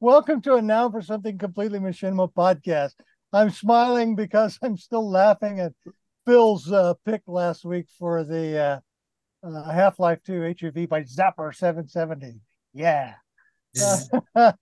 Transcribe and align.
Welcome 0.00 0.42
to 0.42 0.54
a 0.54 0.62
Now 0.62 0.88
for 0.88 1.02
Something 1.02 1.38
Completely 1.38 1.80
Machinima 1.80 2.32
podcast. 2.32 2.92
I'm 3.32 3.50
smiling 3.50 4.14
because 4.14 4.56
I'm 4.62 4.76
still 4.76 5.10
laughing 5.10 5.58
at 5.58 5.72
Phil's 6.24 6.70
uh, 6.70 6.94
pick 7.04 7.22
last 7.26 7.64
week 7.64 7.86
for 7.98 8.22
the 8.22 8.80
uh, 9.44 9.44
uh, 9.44 9.72
Half 9.72 9.98
Life 9.98 10.20
2 10.24 10.34
HUV 10.34 10.88
by 10.88 11.02
Zapper 11.02 11.52
770. 11.52 12.38
Yeah. 12.72 13.14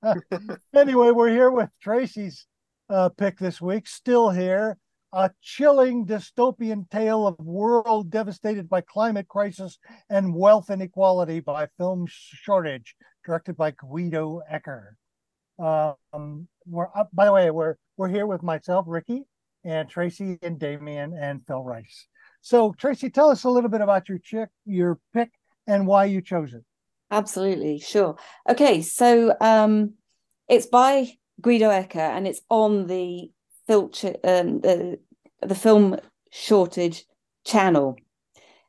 Anyway, 0.74 1.10
we're 1.10 1.28
here 1.28 1.50
with 1.50 1.68
Tracy's 1.82 2.46
uh, 2.88 3.10
pick 3.10 3.38
this 3.38 3.60
week, 3.60 3.86
still 3.86 4.30
here. 4.30 4.78
A 5.12 5.30
chilling 5.42 6.06
dystopian 6.06 6.88
tale 6.88 7.26
of 7.26 7.38
world 7.38 8.10
devastated 8.10 8.70
by 8.70 8.80
climate 8.80 9.28
crisis 9.28 9.78
and 10.08 10.34
wealth 10.34 10.70
inequality 10.70 11.40
by 11.40 11.68
film 11.76 12.06
shortage, 12.08 12.96
directed 13.22 13.58
by 13.58 13.72
Guido 13.72 14.40
Ekker. 14.50 14.94
Um, 15.58 16.48
we're 16.66 16.88
up, 16.94 17.10
by 17.12 17.24
the 17.26 17.32
way, 17.32 17.50
we're 17.50 17.76
we're 17.96 18.08
here 18.08 18.26
with 18.26 18.42
myself, 18.42 18.84
Ricky, 18.88 19.24
and 19.64 19.88
Tracy 19.88 20.38
and 20.42 20.58
Damien 20.58 21.16
and 21.18 21.40
Phil 21.46 21.62
Rice. 21.62 22.06
So, 22.42 22.72
Tracy, 22.72 23.10
tell 23.10 23.30
us 23.30 23.44
a 23.44 23.50
little 23.50 23.70
bit 23.70 23.80
about 23.80 24.08
your 24.08 24.18
chick, 24.18 24.50
your 24.64 25.00
pick, 25.12 25.30
and 25.66 25.86
why 25.86 26.04
you 26.04 26.20
chose 26.20 26.54
it. 26.54 26.64
Absolutely, 27.10 27.78
sure. 27.78 28.16
Okay, 28.48 28.82
so 28.82 29.34
um, 29.40 29.94
it's 30.48 30.66
by 30.66 31.12
Guido 31.40 31.70
Ekker, 31.70 31.96
and 31.96 32.26
it's 32.26 32.40
on 32.50 32.86
the 32.86 33.30
filter 33.66 34.14
um, 34.24 34.60
the 34.60 34.98
the 35.42 35.54
film 35.54 35.98
shortage 36.30 37.04
channel. 37.44 37.96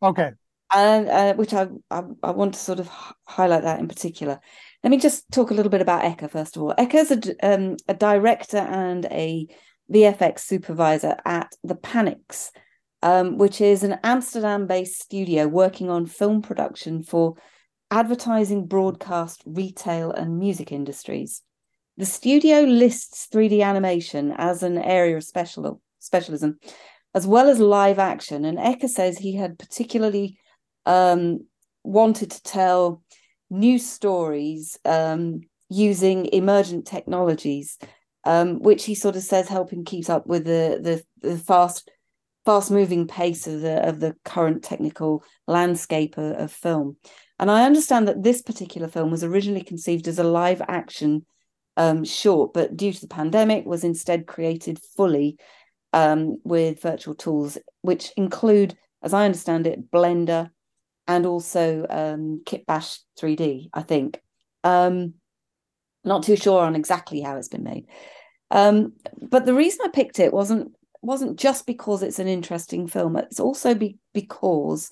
Okay. 0.01 0.31
And 0.73 1.07
uh, 1.09 1.33
which 1.35 1.53
I, 1.53 1.67
I, 1.89 2.03
I 2.21 2.31
want 2.31 2.53
to 2.53 2.59
sort 2.59 2.79
of 2.79 2.89
highlight 3.25 3.63
that 3.63 3.79
in 3.79 3.87
particular. 3.87 4.39
Let 4.87 4.91
me 4.91 4.99
just 4.99 5.29
talk 5.33 5.51
a 5.51 5.53
little 5.53 5.69
bit 5.69 5.81
about 5.81 6.03
Ekker 6.03 6.31
first 6.31 6.55
of 6.55 6.63
all. 6.63 6.73
Ekker 6.79 6.93
is 6.93 7.11
a, 7.11 7.45
um, 7.45 7.75
a 7.89 7.93
director 7.93 8.59
and 8.59 9.03
a 9.07 9.45
VFX 9.93 10.39
supervisor 10.39 11.17
at 11.25 11.51
the 11.61 11.75
Panics, 11.75 12.51
um, 13.03 13.37
which 13.37 13.59
is 13.59 13.83
an 13.83 13.99
Amsterdam-based 14.05 14.97
studio 14.97 15.45
working 15.45 15.89
on 15.89 16.05
film 16.05 16.41
production 16.41 17.03
for 17.03 17.35
advertising, 17.91 18.65
broadcast, 18.65 19.43
retail, 19.45 20.11
and 20.11 20.39
music 20.39 20.71
industries. 20.71 21.41
The 21.97 22.05
studio 22.05 22.61
lists 22.61 23.27
3D 23.29 23.61
animation 23.61 24.33
as 24.37 24.63
an 24.63 24.77
area 24.77 25.17
of 25.17 25.25
special 25.25 25.81
specialism, 25.99 26.59
as 27.13 27.27
well 27.27 27.49
as 27.49 27.59
live 27.59 27.99
action. 27.99 28.45
And 28.45 28.57
Ekker 28.57 28.87
says 28.87 29.17
he 29.17 29.35
had 29.35 29.59
particularly 29.59 30.37
um, 30.85 31.45
wanted 31.83 32.31
to 32.31 32.43
tell 32.43 33.03
new 33.49 33.79
stories 33.79 34.77
um, 34.85 35.41
using 35.69 36.27
emergent 36.27 36.85
technologies, 36.85 37.77
um, 38.23 38.59
which 38.59 38.85
he 38.85 38.95
sort 38.95 39.15
of 39.15 39.23
says 39.23 39.47
helping 39.47 39.85
keep 39.85 40.09
up 40.09 40.27
with 40.27 40.45
the 40.45 40.79
the, 41.21 41.27
the 41.27 41.37
fast 41.37 41.89
fast 42.45 42.71
moving 42.71 43.07
pace 43.07 43.45
of 43.47 43.61
the 43.61 43.87
of 43.87 43.99
the 43.99 44.15
current 44.23 44.63
technical 44.63 45.23
landscape 45.47 46.17
of, 46.17 46.31
of, 46.37 46.51
film. 46.51 46.97
And 47.39 47.51
I 47.51 47.65
understand 47.65 48.07
that 48.07 48.23
this 48.23 48.41
particular 48.41 48.87
film 48.87 49.11
was 49.11 49.23
originally 49.23 49.63
conceived 49.63 50.07
as 50.07 50.17
a 50.17 50.23
live 50.23 50.61
action 50.67 51.25
um, 51.75 52.03
short, 52.03 52.53
but 52.53 52.75
due 52.75 52.91
to 52.91 53.01
the 53.01 53.07
pandemic, 53.07 53.65
was 53.65 53.83
instead 53.83 54.25
created 54.25 54.79
fully 54.95 55.37
um, 55.93 56.37
with 56.43 56.81
virtual 56.81 57.15
tools, 57.15 57.57
which 57.81 58.11
include, 58.17 58.75
as 59.03 59.13
I 59.13 59.25
understand 59.25 59.67
it, 59.67 59.91
Blender, 59.91 60.49
and 61.07 61.25
also 61.25 61.85
um, 61.89 62.41
Kitbash 62.45 62.99
3D, 63.19 63.69
I 63.73 63.81
think. 63.81 64.21
Um, 64.63 65.15
not 66.03 66.23
too 66.23 66.35
sure 66.35 66.61
on 66.61 66.75
exactly 66.75 67.21
how 67.21 67.37
it's 67.37 67.47
been 67.47 67.63
made. 67.63 67.85
Um, 68.51 68.93
but 69.21 69.45
the 69.45 69.53
reason 69.53 69.81
I 69.83 69.89
picked 69.89 70.19
it 70.19 70.33
wasn't 70.33 70.73
wasn't 71.01 71.37
just 71.37 71.65
because 71.65 72.01
it's 72.01 72.19
an 72.19 72.27
interesting 72.27 72.87
film. 72.87 73.15
It's 73.17 73.39
also 73.39 73.75
be, 73.75 73.97
because 74.13 74.89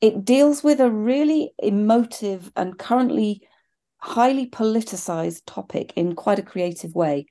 it 0.00 0.24
deals 0.24 0.64
with 0.64 0.80
a 0.80 0.90
really 0.90 1.52
emotive 1.58 2.50
and 2.56 2.78
currently 2.78 3.46
highly 3.98 4.46
politicized 4.46 5.42
topic 5.46 5.92
in 5.96 6.14
quite 6.14 6.38
a 6.38 6.42
creative 6.42 6.94
way. 6.94 7.26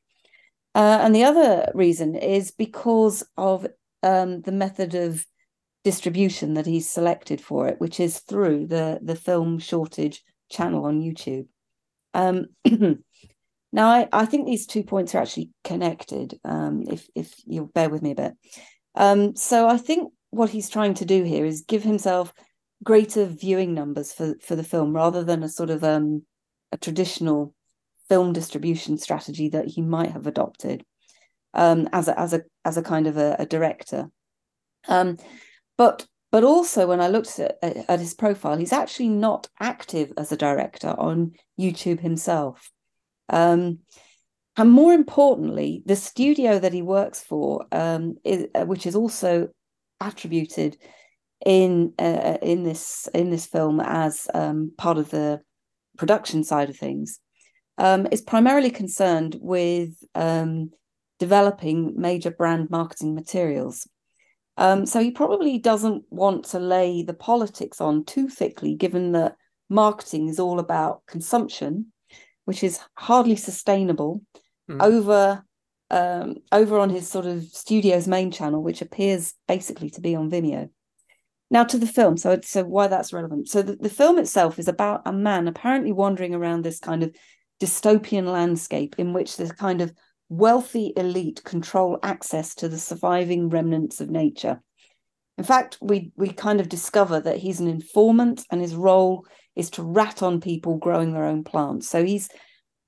Uh, 0.76 1.00
and 1.02 1.14
the 1.14 1.24
other 1.24 1.72
reason 1.74 2.16
is 2.16 2.52
because 2.52 3.24
of 3.38 3.68
um, 4.02 4.42
the 4.42 4.52
method 4.52 4.96
of 4.96 5.26
distribution 5.84 6.54
that 6.54 6.66
he's 6.66 6.90
selected 6.90 7.42
for 7.42 7.68
it, 7.68 7.80
which 7.80 8.00
is 8.00 8.20
through 8.20 8.68
the 8.68 9.00
the 9.02 9.16
film 9.16 9.60
shortage 9.60 10.24
channel 10.50 10.86
on 10.86 11.02
YouTube. 11.02 11.48
Um, 12.14 12.48
now, 13.72 13.90
I, 13.90 14.08
I 14.12 14.26
think 14.26 14.46
these 14.46 14.66
two 14.66 14.84
points 14.84 15.14
are 15.14 15.20
actually 15.20 15.50
connected. 15.64 16.40
Um, 16.46 16.84
if 16.90 17.08
if 17.16 17.34
you'll 17.46 17.68
bear 17.68 17.90
with 17.90 18.02
me 18.02 18.12
a 18.12 18.16
bit, 18.16 18.34
um, 18.96 19.36
so 19.36 19.68
I 19.68 19.78
think 19.78 20.14
what 20.30 20.50
he's 20.50 20.70
trying 20.70 20.96
to 20.96 21.06
do 21.06 21.24
here 21.24 21.46
is 21.46 21.62
give 21.62 21.84
himself 21.84 22.34
greater 22.84 23.26
viewing 23.26 23.74
numbers 23.74 24.14
for 24.14 24.36
for 24.42 24.56
the 24.56 24.64
film 24.64 24.94
rather 24.94 25.24
than 25.24 25.44
a 25.44 25.50
sort 25.50 25.70
of 25.70 25.84
um, 25.84 26.24
a 26.72 26.78
traditional 26.78 27.54
film 28.10 28.34
distribution 28.34 28.98
strategy 28.98 29.50
that 29.50 29.68
he 29.68 29.82
might 29.82 30.12
have 30.12 30.28
adopted 30.28 30.84
um, 31.54 31.88
as 31.94 32.08
a 32.08 32.20
as 32.20 32.34
a 32.34 32.42
as 32.66 32.78
a 32.78 32.82
kind 32.82 33.08
of 33.08 33.18
a, 33.18 33.36
a 33.40 33.46
director. 33.46 34.10
Um, 34.88 35.18
but 35.84 36.08
but 36.32 36.46
also 36.46 36.88
when 36.88 37.02
I 37.02 37.10
looked 37.10 37.38
at, 37.40 37.58
at 37.62 38.00
his 38.00 38.14
profile, 38.14 38.58
he's 38.58 38.72
actually 38.74 39.10
not 39.10 39.48
active 39.60 40.14
as 40.18 40.32
a 40.32 40.38
director 40.38 40.96
on 40.98 41.34
YouTube 41.60 42.00
himself. 42.00 42.72
Um, 43.30 43.80
and 44.56 44.72
more 44.72 44.94
importantly, 44.94 45.84
the 45.86 45.98
studio 45.98 46.58
that 46.58 46.74
he 46.74 46.82
works 46.82 47.20
for, 47.22 47.66
um, 47.72 48.16
is, 48.24 48.48
uh, 48.56 48.66
which 48.66 48.86
is 48.86 48.96
also 48.96 49.50
attributed 50.00 50.78
in 51.46 51.94
uh, 52.00 52.38
in 52.42 52.64
this 52.64 53.10
in 53.14 53.30
this 53.30 53.46
film 53.46 53.82
as 53.82 54.28
um, 54.34 54.72
part 54.78 54.98
of 54.98 55.10
the 55.10 55.42
production 55.98 56.46
side 56.46 56.70
of 56.70 56.78
things, 56.78 57.20
um, 57.78 58.08
is 58.10 58.22
primarily 58.22 58.72
concerned 58.72 59.36
with 59.42 59.92
um, 60.16 60.72
developing 61.20 61.94
major 61.98 62.32
brand 62.32 62.70
marketing 62.70 63.14
materials. 63.14 63.86
Um, 64.58 64.86
so 64.86 65.00
he 65.00 65.12
probably 65.12 65.58
doesn't 65.58 66.04
want 66.10 66.46
to 66.46 66.60
lay 66.60 67.02
the 67.04 67.14
politics 67.14 67.82
on 67.82 68.06
too 68.06 68.30
thickly, 68.30 68.76
given 68.76 69.14
that 69.14 69.36
marketing 69.70 70.30
is 70.30 70.40
all 70.40 70.60
about 70.60 71.02
consumption, 71.08 71.92
which 72.46 72.64
is 72.64 72.80
hardly 72.96 73.36
sustainable, 73.36 74.22
mm. 74.70 74.82
over 74.82 75.44
um, 75.90 76.38
over 76.52 76.80
on 76.80 76.90
his 76.90 77.08
sort 77.08 77.26
of 77.26 77.44
studio's 77.44 78.08
main 78.08 78.32
channel, 78.32 78.64
which 78.64 78.82
appears 78.82 79.34
basically 79.48 79.90
to 79.92 80.02
be 80.02 80.16
on 80.16 80.30
Vimeo. 80.30 80.70
Now 81.52 81.64
to 81.66 81.78
the 81.78 81.88
film, 81.88 82.18
so 82.18 82.40
so 82.44 82.64
why 82.64 82.88
that's 82.88 83.14
relevant. 83.14 83.48
So 83.48 83.62
the, 83.62 83.76
the 83.76 83.90
film 83.90 84.18
itself 84.18 84.60
is 84.60 84.68
about 84.68 85.02
a 85.06 85.14
man 85.14 85.48
apparently 85.48 85.92
wandering 85.92 86.34
around 86.34 86.64
this 86.64 86.80
kind 86.80 87.04
of 87.04 87.16
dystopian 87.60 88.26
landscape 88.26 88.96
in 88.98 89.14
which 89.14 89.38
this 89.38 89.52
kind 89.52 89.82
of 89.82 89.94
wealthy 90.30 90.94
elite 90.96 91.44
control 91.44 92.00
access 92.02 92.56
to 92.56 92.70
the 92.70 92.78
surviving 92.78 93.50
remnants 93.50 94.02
of 94.02 94.10
nature. 94.10 94.62
In 95.38 95.44
fact, 95.44 95.78
we 95.82 96.12
we 96.16 96.30
kind 96.30 96.60
of 96.60 96.70
discover 96.70 97.20
that 97.20 97.38
he's 97.38 97.60
an 97.60 97.68
informant, 97.68 98.46
and 98.52 98.62
his 98.62 98.76
role 98.76 99.26
is 99.56 99.70
to 99.72 99.84
rat 99.84 100.22
on 100.22 100.42
people 100.42 100.78
growing 100.78 101.14
their 101.14 101.26
own 101.26 101.44
plants. 101.44 101.90
So 101.90 102.04
he's 102.04 102.30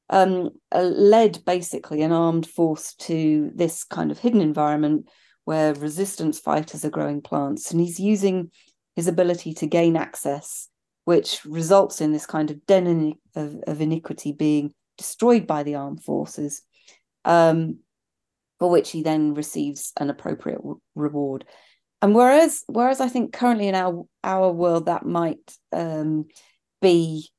um, 0.10 0.52
led 0.72 1.44
basically 1.46 2.02
an 2.04 2.12
armed 2.12 2.48
force 2.48 2.94
to 2.96 3.52
this 3.56 3.84
kind 3.84 4.12
of 4.12 4.20
hidden 4.20 4.42
environment 4.42 5.08
where 5.46 5.74
resistance 5.74 6.40
fighters 6.40 6.86
are 6.86 6.90
growing 6.92 7.22
plants, 7.22 7.72
and 7.72 7.80
he's 7.80 8.00
using 8.00 8.52
his 8.96 9.08
ability 9.08 9.54
to 9.56 9.68
gain 9.68 9.96
access, 9.96 10.70
which 11.06 11.44
results 11.46 12.02
in 12.02 12.12
this 12.12 12.26
kind 12.26 12.50
of 12.52 12.66
den 12.66 13.14
of, 13.36 13.56
of 13.68 13.82
iniquity 13.82 14.32
being 14.32 14.74
destroyed 14.98 15.46
by 15.46 15.64
the 15.64 15.76
armed 15.76 16.04
forces 16.04 16.62
um, 17.26 17.80
for 18.60 18.70
which 18.70 18.92
he 18.92 19.04
then 19.04 19.34
receives 19.34 19.92
an 20.00 20.10
appropriate 20.10 20.60
re- 20.64 20.76
reward. 20.96 21.46
And 22.02 22.16
whereas, 22.16 22.64
whereas 22.68 23.02
I 23.02 23.10
think 23.10 23.34
currently 23.34 23.68
in 23.68 23.76
our 23.76 24.06
our 24.24 24.52
world 24.52 24.86
that 24.86 25.06
might 25.06 25.58
um, 25.74 26.26
be 26.82 27.30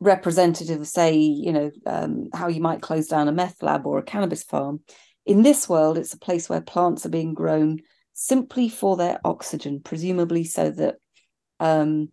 representative 0.00 0.80
of, 0.80 0.88
say, 0.88 1.14
you 1.14 1.52
know, 1.52 1.70
um, 1.86 2.28
how 2.34 2.48
you 2.48 2.60
might 2.60 2.82
close 2.82 3.06
down 3.06 3.28
a 3.28 3.32
meth 3.32 3.62
lab 3.62 3.86
or 3.86 3.98
a 3.98 4.02
cannabis 4.02 4.42
farm. 4.42 4.80
In 5.26 5.42
this 5.42 5.68
world, 5.68 5.98
it's 5.98 6.14
a 6.14 6.18
place 6.18 6.48
where 6.48 6.60
plants 6.60 7.04
are 7.06 7.10
being 7.10 7.34
grown 7.34 7.80
simply 8.14 8.68
for 8.68 8.96
their 8.96 9.20
oxygen, 9.24 9.80
presumably 9.80 10.44
so 10.44 10.70
that 10.70 10.96
um, 11.60 12.08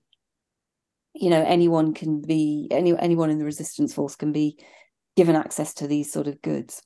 you 1.14 1.30
know 1.30 1.44
anyone 1.44 1.94
can 1.94 2.22
be 2.22 2.68
any 2.70 2.98
anyone 2.98 3.30
in 3.30 3.40
the 3.40 3.46
resistance 3.46 3.94
force 3.94 4.16
can 4.16 4.32
be 4.32 4.60
given 5.16 5.36
access 5.36 5.74
to 5.76 5.88
these 5.88 6.12
sort 6.12 6.28
of 6.28 6.42
goods. 6.42 6.84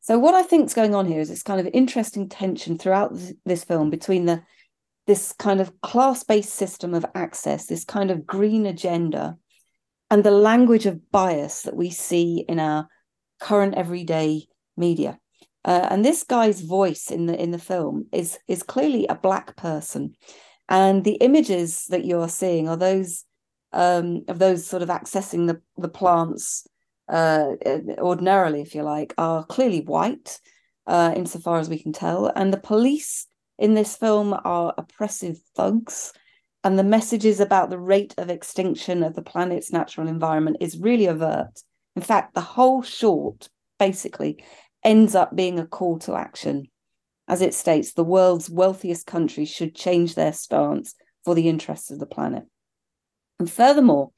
So 0.00 0.18
what 0.18 0.34
I 0.34 0.42
think 0.42 0.66
is 0.66 0.74
going 0.74 0.94
on 0.94 1.06
here 1.06 1.20
is 1.20 1.28
this 1.28 1.42
kind 1.42 1.60
of 1.60 1.68
interesting 1.74 2.28
tension 2.28 2.78
throughout 2.78 3.12
this 3.44 3.64
film 3.64 3.90
between 3.90 4.26
the 4.26 4.42
this 5.06 5.32
kind 5.32 5.60
of 5.60 5.80
class-based 5.80 6.54
system 6.54 6.94
of 6.94 7.04
access, 7.14 7.66
this 7.66 7.84
kind 7.84 8.10
of 8.10 8.26
green 8.26 8.64
agenda, 8.64 9.36
and 10.10 10.22
the 10.22 10.30
language 10.30 10.86
of 10.86 11.10
bias 11.10 11.62
that 11.62 11.74
we 11.74 11.90
see 11.90 12.44
in 12.48 12.60
our 12.60 12.86
current 13.40 13.74
everyday 13.74 14.46
media. 14.76 15.18
Uh, 15.64 15.88
and 15.90 16.04
this 16.04 16.22
guy's 16.22 16.60
voice 16.60 17.10
in 17.10 17.26
the 17.26 17.40
in 17.40 17.50
the 17.50 17.58
film 17.58 18.06
is 18.12 18.38
is 18.48 18.62
clearly 18.62 19.06
a 19.06 19.14
black 19.14 19.56
person, 19.56 20.14
and 20.68 21.04
the 21.04 21.16
images 21.16 21.86
that 21.88 22.04
you 22.04 22.18
are 22.20 22.28
seeing 22.28 22.68
are 22.68 22.76
those 22.76 23.24
um, 23.72 24.24
of 24.28 24.38
those 24.38 24.66
sort 24.66 24.82
of 24.82 24.88
accessing 24.88 25.46
the 25.46 25.60
the 25.76 25.88
plants 25.88 26.66
uh, 27.10 27.52
ordinarily, 27.98 28.62
if 28.62 28.74
you 28.74 28.82
like, 28.82 29.12
are 29.18 29.44
clearly 29.44 29.80
white, 29.80 30.40
uh, 30.86 31.12
insofar 31.14 31.58
as 31.58 31.68
we 31.68 31.82
can 31.82 31.92
tell, 31.92 32.26
and 32.34 32.52
the 32.52 32.60
police 32.60 33.26
in 33.58 33.74
this 33.74 33.96
film 33.96 34.34
are 34.44 34.74
oppressive 34.78 35.38
thugs. 35.56 36.12
And 36.62 36.78
the 36.78 36.84
messages 36.84 37.40
about 37.40 37.70
the 37.70 37.78
rate 37.78 38.14
of 38.18 38.28
extinction 38.28 39.02
of 39.02 39.14
the 39.14 39.22
planet's 39.22 39.72
natural 39.72 40.08
environment 40.08 40.58
is 40.60 40.76
really 40.76 41.08
overt. 41.08 41.58
In 41.96 42.02
fact, 42.02 42.34
the 42.34 42.42
whole 42.42 42.82
short 42.82 43.48
basically 43.78 44.44
ends 44.84 45.14
up 45.14 45.34
being 45.34 45.58
a 45.58 45.66
call 45.66 45.98
to 46.00 46.14
action. 46.14 46.68
As 47.26 47.40
it 47.40 47.54
states, 47.54 47.94
the 47.94 48.04
world's 48.04 48.50
wealthiest 48.50 49.06
countries 49.06 49.48
should 49.48 49.74
change 49.74 50.14
their 50.14 50.34
stance 50.34 50.94
for 51.24 51.34
the 51.34 51.48
interests 51.48 51.90
of 51.90 51.98
the 51.98 52.06
planet. 52.06 52.44
And 53.38 53.50
furthermore, 53.50 54.10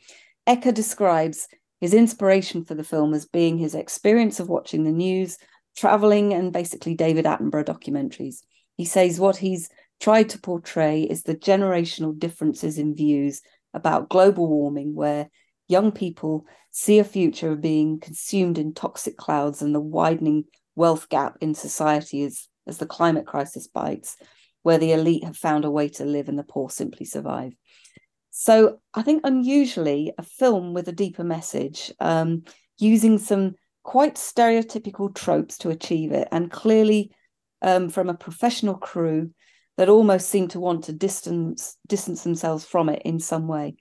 Ekker 0.48 0.74
describes 0.74 1.46
his 1.82 1.92
inspiration 1.92 2.64
for 2.64 2.76
the 2.76 2.84
film 2.84 3.12
as 3.12 3.26
being 3.26 3.58
his 3.58 3.74
experience 3.74 4.38
of 4.38 4.48
watching 4.48 4.84
the 4.84 4.92
news, 4.92 5.36
traveling, 5.76 6.32
and 6.32 6.52
basically 6.52 6.94
David 6.94 7.24
Attenborough 7.24 7.64
documentaries. 7.64 8.36
He 8.76 8.84
says 8.84 9.18
what 9.18 9.36
he's 9.36 9.68
tried 10.00 10.28
to 10.28 10.38
portray 10.38 11.02
is 11.02 11.24
the 11.24 11.34
generational 11.34 12.16
differences 12.16 12.78
in 12.78 12.94
views 12.94 13.42
about 13.74 14.08
global 14.08 14.46
warming, 14.46 14.94
where 14.94 15.28
young 15.66 15.90
people 15.90 16.46
see 16.70 17.00
a 17.00 17.04
future 17.04 17.50
of 17.50 17.60
being 17.60 17.98
consumed 17.98 18.58
in 18.58 18.74
toxic 18.74 19.16
clouds 19.16 19.60
and 19.60 19.74
the 19.74 19.80
widening 19.80 20.44
wealth 20.76 21.08
gap 21.08 21.36
in 21.40 21.52
society 21.52 22.22
as, 22.22 22.46
as 22.64 22.78
the 22.78 22.86
climate 22.86 23.26
crisis 23.26 23.66
bites, 23.66 24.16
where 24.62 24.78
the 24.78 24.92
elite 24.92 25.24
have 25.24 25.36
found 25.36 25.64
a 25.64 25.70
way 25.70 25.88
to 25.88 26.04
live 26.04 26.28
and 26.28 26.38
the 26.38 26.44
poor 26.44 26.70
simply 26.70 27.04
survive. 27.04 27.54
So 28.34 28.78
I 28.94 29.02
think 29.02 29.20
unusually 29.24 30.12
a 30.16 30.22
film 30.22 30.72
with 30.72 30.88
a 30.88 30.92
deeper 30.92 31.22
message, 31.22 31.92
um, 32.00 32.44
using 32.78 33.18
some 33.18 33.56
quite 33.82 34.14
stereotypical 34.14 35.14
tropes 35.14 35.58
to 35.58 35.68
achieve 35.68 36.12
it, 36.12 36.28
and 36.32 36.50
clearly 36.50 37.12
um, 37.60 37.90
from 37.90 38.08
a 38.08 38.14
professional 38.14 38.74
crew 38.74 39.30
that 39.76 39.90
almost 39.90 40.30
seem 40.30 40.48
to 40.48 40.60
want 40.60 40.84
to 40.84 40.94
distance 40.94 41.76
distance 41.86 42.24
themselves 42.24 42.64
from 42.64 42.88
it 42.88 43.02
in 43.04 43.20
some 43.20 43.48
way. 43.48 43.76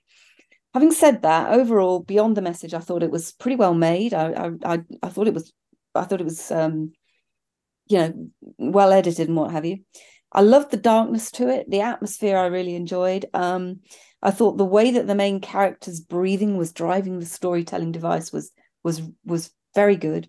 Having 0.74 0.92
said 0.92 1.22
that, 1.22 1.52
overall, 1.52 2.00
beyond 2.00 2.36
the 2.36 2.42
message, 2.42 2.74
I 2.74 2.80
thought 2.80 3.02
it 3.02 3.10
was 3.10 3.32
pretty 3.32 3.56
well 3.56 3.74
made. 3.74 4.12
I 4.12 4.50
I 4.62 4.80
I, 5.02 5.08
thought 5.08 5.28
it 5.28 5.34
was 5.34 5.50
I 5.94 6.04
thought 6.04 6.20
it 6.20 6.24
was 6.24 6.50
um, 6.50 6.92
you 7.88 7.98
know 7.98 8.30
well 8.58 8.92
edited 8.92 9.28
and 9.28 9.36
what 9.36 9.50
have 9.50 9.64
you. 9.64 9.78
I 10.30 10.42
loved 10.42 10.70
the 10.70 10.76
darkness 10.76 11.30
to 11.32 11.48
it, 11.48 11.70
the 11.70 11.80
atmosphere. 11.80 12.36
I 12.36 12.46
really 12.46 12.74
enjoyed. 12.74 13.24
Um, 13.32 13.80
I 14.22 14.30
thought 14.30 14.56
the 14.56 14.64
way 14.64 14.92
that 14.92 15.06
the 15.06 15.14
main 15.14 15.40
character's 15.40 16.00
breathing 16.00 16.56
was 16.56 16.72
driving 16.72 17.18
the 17.18 17.26
storytelling 17.26 17.92
device 17.92 18.32
was 18.32 18.52
was 18.84 19.02
was 19.24 19.50
very 19.74 19.96
good. 19.96 20.28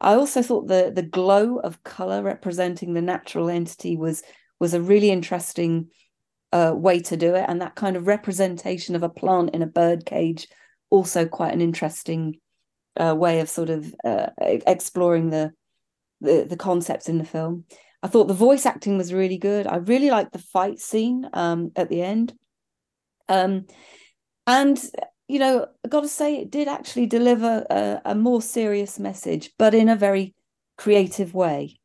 I 0.00 0.14
also 0.14 0.42
thought 0.42 0.68
the 0.68 0.92
the 0.94 1.02
glow 1.02 1.58
of 1.58 1.82
color 1.82 2.22
representing 2.22 2.94
the 2.94 3.02
natural 3.02 3.48
entity 3.48 3.96
was 3.96 4.22
was 4.58 4.74
a 4.74 4.80
really 4.80 5.10
interesting 5.10 5.90
uh, 6.52 6.72
way 6.74 7.00
to 7.00 7.16
do 7.16 7.34
it, 7.34 7.44
and 7.48 7.60
that 7.60 7.74
kind 7.74 7.96
of 7.96 8.06
representation 8.06 8.96
of 8.96 9.02
a 9.02 9.08
plant 9.08 9.50
in 9.54 9.62
a 9.62 9.66
bird 9.66 10.06
cage 10.06 10.48
also 10.90 11.26
quite 11.26 11.52
an 11.52 11.60
interesting 11.60 12.38
uh, 12.96 13.14
way 13.14 13.40
of 13.40 13.48
sort 13.48 13.70
of 13.70 13.94
uh, 14.04 14.28
exploring 14.40 15.30
the, 15.30 15.52
the 16.20 16.46
the 16.48 16.56
concepts 16.56 17.08
in 17.08 17.18
the 17.18 17.24
film. 17.24 17.64
I 18.02 18.08
thought 18.08 18.28
the 18.28 18.34
voice 18.34 18.66
acting 18.66 18.96
was 18.96 19.12
really 19.12 19.38
good. 19.38 19.66
I 19.66 19.76
really 19.76 20.10
liked 20.10 20.32
the 20.32 20.38
fight 20.38 20.78
scene 20.78 21.28
um, 21.32 21.72
at 21.76 21.88
the 21.88 22.02
end, 22.02 22.34
um, 23.28 23.66
and 24.46 24.78
you 25.28 25.38
know, 25.38 25.66
I 25.84 25.88
got 25.88 26.02
to 26.02 26.08
say, 26.08 26.36
it 26.36 26.50
did 26.50 26.68
actually 26.68 27.06
deliver 27.06 27.66
a, 27.68 28.00
a, 28.04 28.14
more 28.14 28.40
serious 28.40 28.98
message, 28.98 29.50
but 29.58 29.74
in 29.74 29.88
a 29.88 29.96
very 29.96 30.34
creative 30.78 31.34
way. 31.34 31.80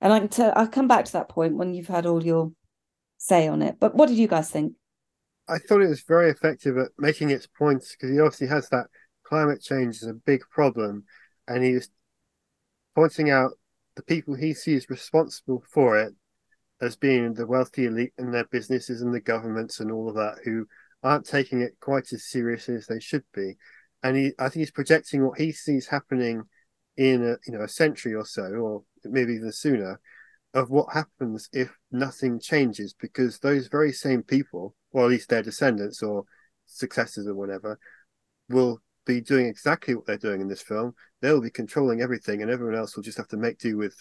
And 0.00 0.12
I 0.12 0.26
can 0.26 0.52
I'll 0.56 0.68
come 0.68 0.88
back 0.88 1.04
to 1.06 1.12
that 1.12 1.28
point 1.28 1.56
when 1.56 1.74
you've 1.74 1.88
had 1.88 2.06
all 2.06 2.24
your 2.24 2.52
say 3.18 3.48
on 3.48 3.62
it. 3.62 3.76
But 3.78 3.94
what 3.94 4.08
did 4.08 4.16
you 4.16 4.28
guys 4.28 4.50
think? 4.50 4.74
I 5.48 5.58
thought 5.58 5.82
it 5.82 5.88
was 5.88 6.02
very 6.02 6.30
effective 6.30 6.78
at 6.78 6.88
making 6.98 7.30
its 7.30 7.46
points 7.46 7.92
because 7.94 8.10
he 8.10 8.20
obviously 8.20 8.46
has 8.46 8.68
that 8.68 8.86
climate 9.24 9.60
change 9.60 9.96
is 9.96 10.04
a 10.04 10.14
big 10.14 10.42
problem, 10.50 11.04
and 11.46 11.64
he 11.64 11.74
was 11.74 11.90
pointing 12.94 13.30
out 13.30 13.52
the 13.96 14.02
people 14.02 14.34
he 14.34 14.54
sees 14.54 14.88
responsible 14.88 15.62
for 15.72 15.98
it 15.98 16.14
as 16.80 16.96
being 16.96 17.34
the 17.34 17.46
wealthy 17.46 17.86
elite 17.86 18.12
and 18.18 18.32
their 18.32 18.46
businesses 18.46 19.02
and 19.02 19.12
the 19.12 19.20
governments 19.20 19.80
and 19.80 19.90
all 19.90 20.08
of 20.08 20.14
that 20.14 20.36
who 20.44 20.66
aren't 21.02 21.26
taking 21.26 21.60
it 21.60 21.72
quite 21.80 22.12
as 22.12 22.28
seriously 22.28 22.74
as 22.74 22.86
they 22.86 23.00
should 23.00 23.24
be. 23.34 23.56
And 24.02 24.16
he, 24.16 24.32
I 24.38 24.44
think 24.44 24.60
he's 24.60 24.70
projecting 24.70 25.26
what 25.26 25.38
he 25.38 25.52
sees 25.52 25.88
happening 25.88 26.44
in 26.96 27.24
a, 27.24 27.36
you 27.46 27.56
know 27.56 27.62
a 27.62 27.68
century 27.68 28.14
or 28.14 28.24
so, 28.24 28.42
or 28.42 28.82
maybe 29.04 29.34
even 29.34 29.52
sooner, 29.52 30.00
of 30.54 30.70
what 30.70 30.92
happens 30.92 31.48
if 31.52 31.76
nothing 31.90 32.40
changes, 32.40 32.94
because 33.00 33.38
those 33.38 33.68
very 33.68 33.92
same 33.92 34.22
people, 34.22 34.74
or 34.92 35.04
at 35.04 35.10
least 35.10 35.28
their 35.28 35.42
descendants 35.42 36.02
or 36.02 36.24
successors 36.66 37.26
or 37.26 37.34
whatever, 37.34 37.78
will 38.48 38.80
be 39.06 39.20
doing 39.20 39.46
exactly 39.46 39.94
what 39.94 40.06
they're 40.06 40.18
doing 40.18 40.40
in 40.40 40.48
this 40.48 40.62
film. 40.62 40.94
They'll 41.22 41.40
be 41.40 41.50
controlling 41.50 42.00
everything, 42.00 42.42
and 42.42 42.50
everyone 42.50 42.76
else 42.76 42.96
will 42.96 43.02
just 43.02 43.18
have 43.18 43.28
to 43.28 43.36
make 43.36 43.58
do 43.58 43.76
with 43.76 43.96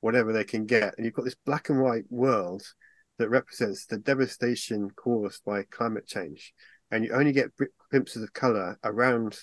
whatever 0.00 0.32
they 0.32 0.44
can 0.44 0.66
get. 0.66 0.94
And 0.96 1.04
you've 1.04 1.14
got 1.14 1.24
this 1.24 1.36
black 1.46 1.68
and 1.68 1.80
white 1.80 2.04
world 2.10 2.62
that 3.18 3.28
represents 3.28 3.86
the 3.86 3.98
devastation 3.98 4.90
caused 4.90 5.44
by 5.44 5.62
climate 5.64 6.06
change. 6.06 6.52
And 6.90 7.04
you 7.04 7.12
only 7.12 7.32
get 7.32 7.52
glimpses 7.90 8.22
of 8.22 8.32
color 8.32 8.78
around 8.82 9.38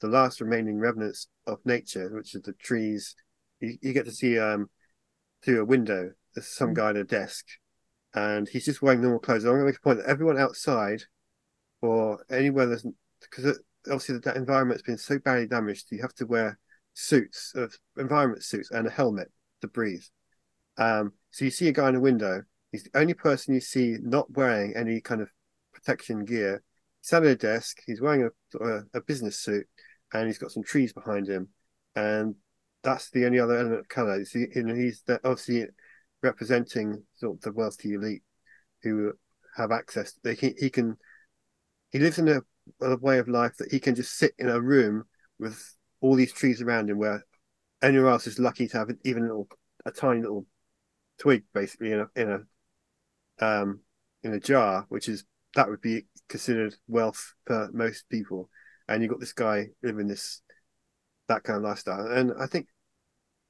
the 0.00 0.08
last 0.08 0.40
remaining 0.40 0.78
remnants 0.78 1.28
of 1.46 1.58
nature, 1.64 2.10
which 2.12 2.34
is 2.34 2.42
the 2.42 2.54
trees. 2.54 3.14
You, 3.60 3.76
you 3.80 3.92
get 3.92 4.06
to 4.06 4.12
see 4.12 4.38
um, 4.38 4.68
through 5.44 5.60
a 5.60 5.64
window, 5.64 6.10
there's 6.34 6.48
some 6.48 6.70
mm. 6.70 6.74
guy 6.74 6.90
at 6.90 6.96
a 6.96 7.04
desk, 7.04 7.46
and 8.14 8.48
he's 8.48 8.64
just 8.64 8.82
wearing 8.82 9.00
normal 9.00 9.20
clothes. 9.20 9.44
I'm 9.44 9.52
going 9.52 9.60
to 9.60 9.66
make 9.66 9.76
a 9.76 9.80
point 9.80 9.98
that 9.98 10.08
everyone 10.08 10.38
outside, 10.38 11.02
or 11.80 12.24
anywhere 12.30 12.66
there's, 12.66 12.86
because 13.20 13.60
obviously 13.86 14.18
the 14.18 14.34
environment's 14.34 14.82
been 14.82 14.98
so 14.98 15.18
badly 15.18 15.46
damaged, 15.46 15.86
you 15.90 16.02
have 16.02 16.14
to 16.14 16.26
wear 16.26 16.58
suits 16.94 17.52
of 17.54 17.74
environment 17.96 18.42
suits 18.42 18.70
and 18.70 18.86
a 18.86 18.90
helmet 18.90 19.30
to 19.62 19.68
breathe. 19.68 20.04
Um, 20.76 21.12
so 21.30 21.44
you 21.44 21.50
see 21.50 21.68
a 21.68 21.72
guy 21.72 21.88
in 21.88 21.96
a 21.96 22.00
window, 22.00 22.42
He's 22.72 22.84
the 22.84 22.98
only 22.98 23.12
person 23.12 23.52
you 23.52 23.60
see 23.60 23.98
not 24.00 24.32
wearing 24.34 24.74
any 24.74 25.00
kind 25.02 25.20
of 25.20 25.30
protection 25.74 26.24
gear. 26.24 26.62
He's 27.02 27.12
at 27.12 27.22
a 27.22 27.36
desk. 27.36 27.82
He's 27.86 28.00
wearing 28.00 28.30
a, 28.54 28.64
a, 28.64 28.82
a 28.94 29.00
business 29.02 29.38
suit, 29.38 29.66
and 30.12 30.26
he's 30.26 30.38
got 30.38 30.50
some 30.50 30.62
trees 30.62 30.94
behind 30.94 31.28
him, 31.28 31.50
and 31.94 32.34
that's 32.82 33.10
the 33.10 33.26
only 33.26 33.38
other 33.38 33.58
element 33.58 33.80
of 33.80 33.88
color. 33.88 34.18
He's, 34.18 34.32
he's 34.32 35.02
obviously 35.08 35.66
representing 36.22 37.04
sort 37.16 37.36
of 37.36 37.42
the 37.42 37.52
wealthy 37.52 37.92
elite 37.92 38.22
who 38.82 39.12
have 39.56 39.70
access. 39.70 40.14
They 40.24 40.34
can, 40.34 40.54
he 40.58 40.70
can 40.70 40.96
he 41.90 41.98
lives 41.98 42.18
in 42.18 42.28
a, 42.28 42.40
a 42.80 42.96
way 42.96 43.18
of 43.18 43.28
life 43.28 43.56
that 43.58 43.70
he 43.70 43.80
can 43.80 43.94
just 43.94 44.16
sit 44.16 44.32
in 44.38 44.48
a 44.48 44.60
room 44.60 45.04
with 45.38 45.76
all 46.00 46.14
these 46.14 46.32
trees 46.32 46.62
around 46.62 46.88
him, 46.88 46.96
where 46.96 47.22
anyone 47.82 48.12
else 48.12 48.26
is 48.26 48.38
lucky 48.38 48.68
to 48.68 48.78
have 48.78 48.90
even 49.04 49.24
a 49.24 49.26
little 49.26 49.48
a 49.84 49.90
tiny 49.90 50.20
little 50.20 50.46
twig 51.18 51.42
basically 51.52 51.92
in 51.92 52.00
a 52.00 52.06
in 52.16 52.30
a 52.30 52.40
um, 53.44 53.80
in 54.22 54.32
a 54.32 54.40
jar, 54.40 54.86
which 54.88 55.08
is 55.08 55.24
that 55.54 55.68
would 55.68 55.80
be 55.80 56.06
considered 56.28 56.74
wealth 56.88 57.34
for 57.46 57.68
most 57.72 58.08
people. 58.08 58.48
And 58.88 59.02
you've 59.02 59.10
got 59.10 59.20
this 59.20 59.32
guy 59.32 59.68
living 59.82 60.06
this 60.06 60.42
that 61.28 61.44
kind 61.44 61.58
of 61.58 61.62
lifestyle. 61.62 62.06
And 62.06 62.32
I 62.38 62.46
think 62.46 62.66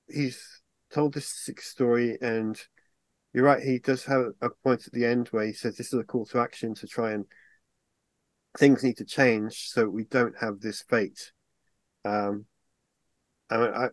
he's 0.08 0.62
told 0.92 1.14
this 1.14 1.48
story 1.58 2.18
and 2.20 2.60
you're 3.32 3.44
right, 3.44 3.62
he 3.62 3.78
does 3.78 4.04
have 4.04 4.26
a 4.42 4.50
point 4.62 4.86
at 4.86 4.92
the 4.92 5.06
end 5.06 5.28
where 5.28 5.46
he 5.46 5.54
says 5.54 5.76
this 5.76 5.92
is 5.92 5.98
a 5.98 6.04
call 6.04 6.26
to 6.26 6.38
action 6.38 6.74
to 6.74 6.86
try 6.86 7.12
and 7.12 7.24
things 8.58 8.84
need 8.84 8.98
to 8.98 9.04
change 9.06 9.70
so 9.70 9.88
we 9.88 10.04
don't 10.04 10.36
have 10.38 10.60
this 10.60 10.82
fate. 10.82 11.32
Um 12.04 12.46
I 13.48 13.56
mean 13.56 13.72
I 13.74 13.88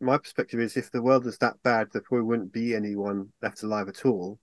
my 0.00 0.18
perspective 0.18 0.60
is 0.60 0.76
if 0.76 0.90
the 0.90 1.02
world 1.02 1.24
was 1.24 1.38
that 1.38 1.54
bad 1.62 1.88
there 1.92 2.02
probably 2.02 2.24
wouldn't 2.24 2.52
be 2.52 2.74
anyone 2.74 3.28
left 3.42 3.62
alive 3.62 3.88
at 3.88 4.04
all 4.04 4.38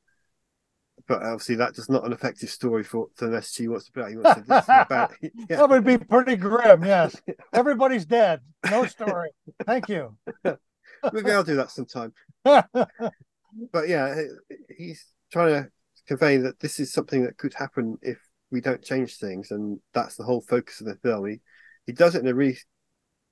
but 1.06 1.22
obviously 1.22 1.56
that 1.56 1.76
does 1.76 1.90
not 1.90 2.06
an 2.06 2.12
effective 2.12 2.50
story 2.50 2.84
for, 2.84 3.08
for 3.16 3.28
the 3.28 3.38
SG 3.38 3.68
wants 3.70 3.86
to 3.86 3.92
put 3.92 4.04
out. 4.04 4.10
He 4.10 4.18
wants 4.18 4.42
to 4.42 4.48
this 4.48 4.66
about, 4.68 5.12
yeah. 5.22 5.58
That 5.58 5.70
would 5.70 5.86
be 5.86 5.98
pretty 5.98 6.36
grim. 6.36 6.84
Yes, 6.84 7.16
everybody's 7.54 8.06
dead. 8.06 8.42
No 8.70 8.86
story. 8.86 9.30
Thank 9.66 9.90
you. 9.90 10.18
Maybe 11.14 11.32
I'll 11.32 11.44
do 11.44 11.58
that 11.58 11.72
sometime. 11.72 12.14
but 12.44 13.88
yeah, 13.88 14.22
he's 14.76 15.06
trying 15.32 15.54
to 15.54 15.70
convey 16.08 16.38
that 16.38 16.60
this 16.60 16.80
is 16.80 16.92
something 16.92 17.24
that 17.24 17.38
could 17.38 17.54
happen 17.54 17.98
if 18.02 18.18
we 18.50 18.62
don't 18.62 18.84
change 18.84 19.18
things, 19.18 19.52
and 19.52 19.80
that's 19.94 20.16
the 20.16 20.24
whole 20.24 20.42
focus 20.42 20.82
of 20.82 20.88
the 20.88 20.96
film. 20.96 21.28
He 21.28 21.42
he 21.86 21.94
does 21.94 22.16
it 22.16 22.22
in 22.22 22.28
a 22.28 22.34
really 22.34 22.58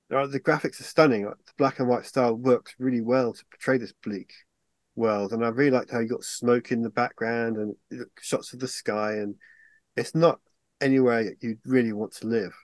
the 0.08 0.40
graphics 0.40 0.80
are 0.80 0.84
stunning. 0.84 1.24
The 1.24 1.34
black 1.58 1.78
and 1.78 1.88
white 1.88 2.06
style 2.06 2.34
works 2.34 2.74
really 2.78 3.00
well 3.00 3.32
to 3.32 3.44
portray 3.50 3.78
this 3.78 3.92
bleak 3.92 4.32
world, 4.94 5.32
and 5.32 5.44
I 5.44 5.48
really 5.48 5.70
liked 5.70 5.90
how 5.90 6.00
you 6.00 6.08
got 6.08 6.24
smoke 6.24 6.72
in 6.72 6.82
the 6.82 6.90
background 6.90 7.56
and 7.56 8.06
shots 8.20 8.52
of 8.52 8.60
the 8.60 8.68
sky, 8.68 9.12
and 9.14 9.36
it's 9.96 10.14
not 10.14 10.40
anywhere 10.80 11.32
you'd 11.40 11.58
really 11.64 11.92
want 11.92 12.12
to 12.16 12.26
live. 12.26 12.54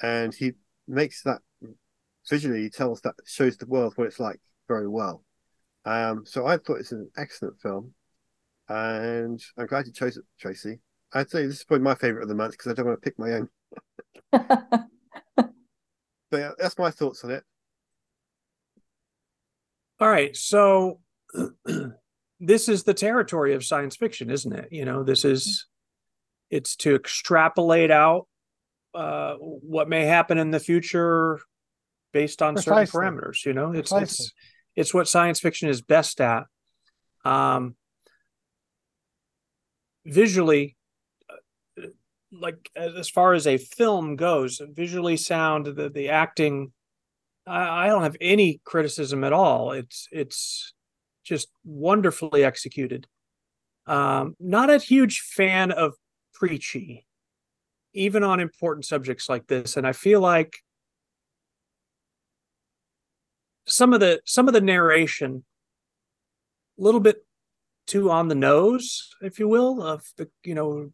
And 0.00 0.34
he 0.34 0.52
makes 0.88 1.22
that 1.22 1.40
visually, 2.28 2.62
he 2.62 2.70
tells 2.70 3.00
that 3.02 3.14
shows 3.26 3.56
the 3.56 3.66
world 3.66 3.92
what 3.96 4.06
it's 4.06 4.20
like 4.20 4.40
very 4.68 4.88
well. 4.88 5.24
Um, 5.84 6.24
so 6.24 6.46
I 6.46 6.56
thought 6.56 6.78
it's 6.78 6.92
an 6.92 7.10
excellent 7.16 7.60
film, 7.60 7.94
and 8.68 9.42
I'm 9.56 9.66
glad 9.66 9.86
you 9.86 9.92
chose 9.92 10.16
it, 10.16 10.24
Tracy. 10.40 10.80
I'd 11.12 11.30
say 11.30 11.46
this 11.46 11.56
is 11.56 11.64
probably 11.64 11.84
my 11.84 11.94
favorite 11.94 12.22
of 12.22 12.28
the 12.28 12.34
month 12.34 12.52
because 12.52 12.72
I 12.72 12.74
don't 12.74 12.86
want 12.86 13.02
to 13.02 13.04
pick 13.04 13.18
my 13.18 13.32
own. 13.32 14.88
but 16.32 16.40
yeah, 16.40 16.50
that's 16.58 16.78
my 16.78 16.90
thoughts 16.90 17.22
on 17.22 17.30
it. 17.30 17.44
All 20.00 20.08
right, 20.08 20.34
so 20.34 20.98
this 22.40 22.68
is 22.68 22.82
the 22.82 22.94
territory 22.94 23.54
of 23.54 23.64
science 23.64 23.94
fiction, 23.94 24.30
isn't 24.30 24.52
it? 24.52 24.68
You 24.72 24.84
know, 24.86 25.04
this 25.04 25.24
is 25.24 25.66
it's 26.50 26.74
to 26.76 26.96
extrapolate 26.96 27.90
out 27.90 28.26
uh, 28.94 29.34
what 29.34 29.88
may 29.88 30.06
happen 30.06 30.38
in 30.38 30.50
the 30.50 30.58
future 30.58 31.38
based 32.12 32.42
on 32.42 32.54
Precisely. 32.54 32.86
certain 32.86 33.16
parameters. 33.18 33.44
You 33.44 33.52
know, 33.52 33.72
it's 33.72 33.92
Precisely. 33.92 34.24
it's 34.24 34.32
it's 34.74 34.94
what 34.94 35.06
science 35.06 35.38
fiction 35.38 35.68
is 35.68 35.82
best 35.82 36.20
at. 36.20 36.44
Um, 37.26 37.76
visually, 40.06 40.76
like 42.32 42.70
as 42.74 43.08
far 43.08 43.34
as 43.34 43.46
a 43.46 43.58
film 43.58 44.16
goes, 44.16 44.60
visually 44.72 45.16
sound, 45.16 45.66
the 45.66 45.88
the 45.88 46.08
acting, 46.08 46.72
I, 47.46 47.84
I 47.84 47.86
don't 47.88 48.02
have 48.02 48.16
any 48.20 48.60
criticism 48.64 49.24
at 49.24 49.32
all. 49.32 49.72
It's 49.72 50.08
it's 50.10 50.72
just 51.24 51.48
wonderfully 51.64 52.44
executed. 52.44 53.06
Um, 53.86 54.36
not 54.40 54.70
a 54.70 54.78
huge 54.78 55.20
fan 55.20 55.72
of 55.72 55.94
preachy, 56.32 57.06
even 57.92 58.22
on 58.24 58.40
important 58.40 58.86
subjects 58.86 59.28
like 59.28 59.46
this, 59.46 59.76
and 59.76 59.86
I 59.86 59.92
feel 59.92 60.20
like 60.20 60.56
some 63.66 63.92
of 63.92 64.00
the 64.00 64.20
some 64.24 64.48
of 64.48 64.54
the 64.54 64.60
narration 64.60 65.44
a 66.78 66.82
little 66.82 67.00
bit 67.00 67.24
too 67.86 68.10
on 68.10 68.28
the 68.28 68.34
nose 68.34 69.14
if 69.22 69.38
you 69.38 69.48
will 69.48 69.82
of 69.82 70.04
the 70.16 70.28
you 70.44 70.54
know 70.54 70.90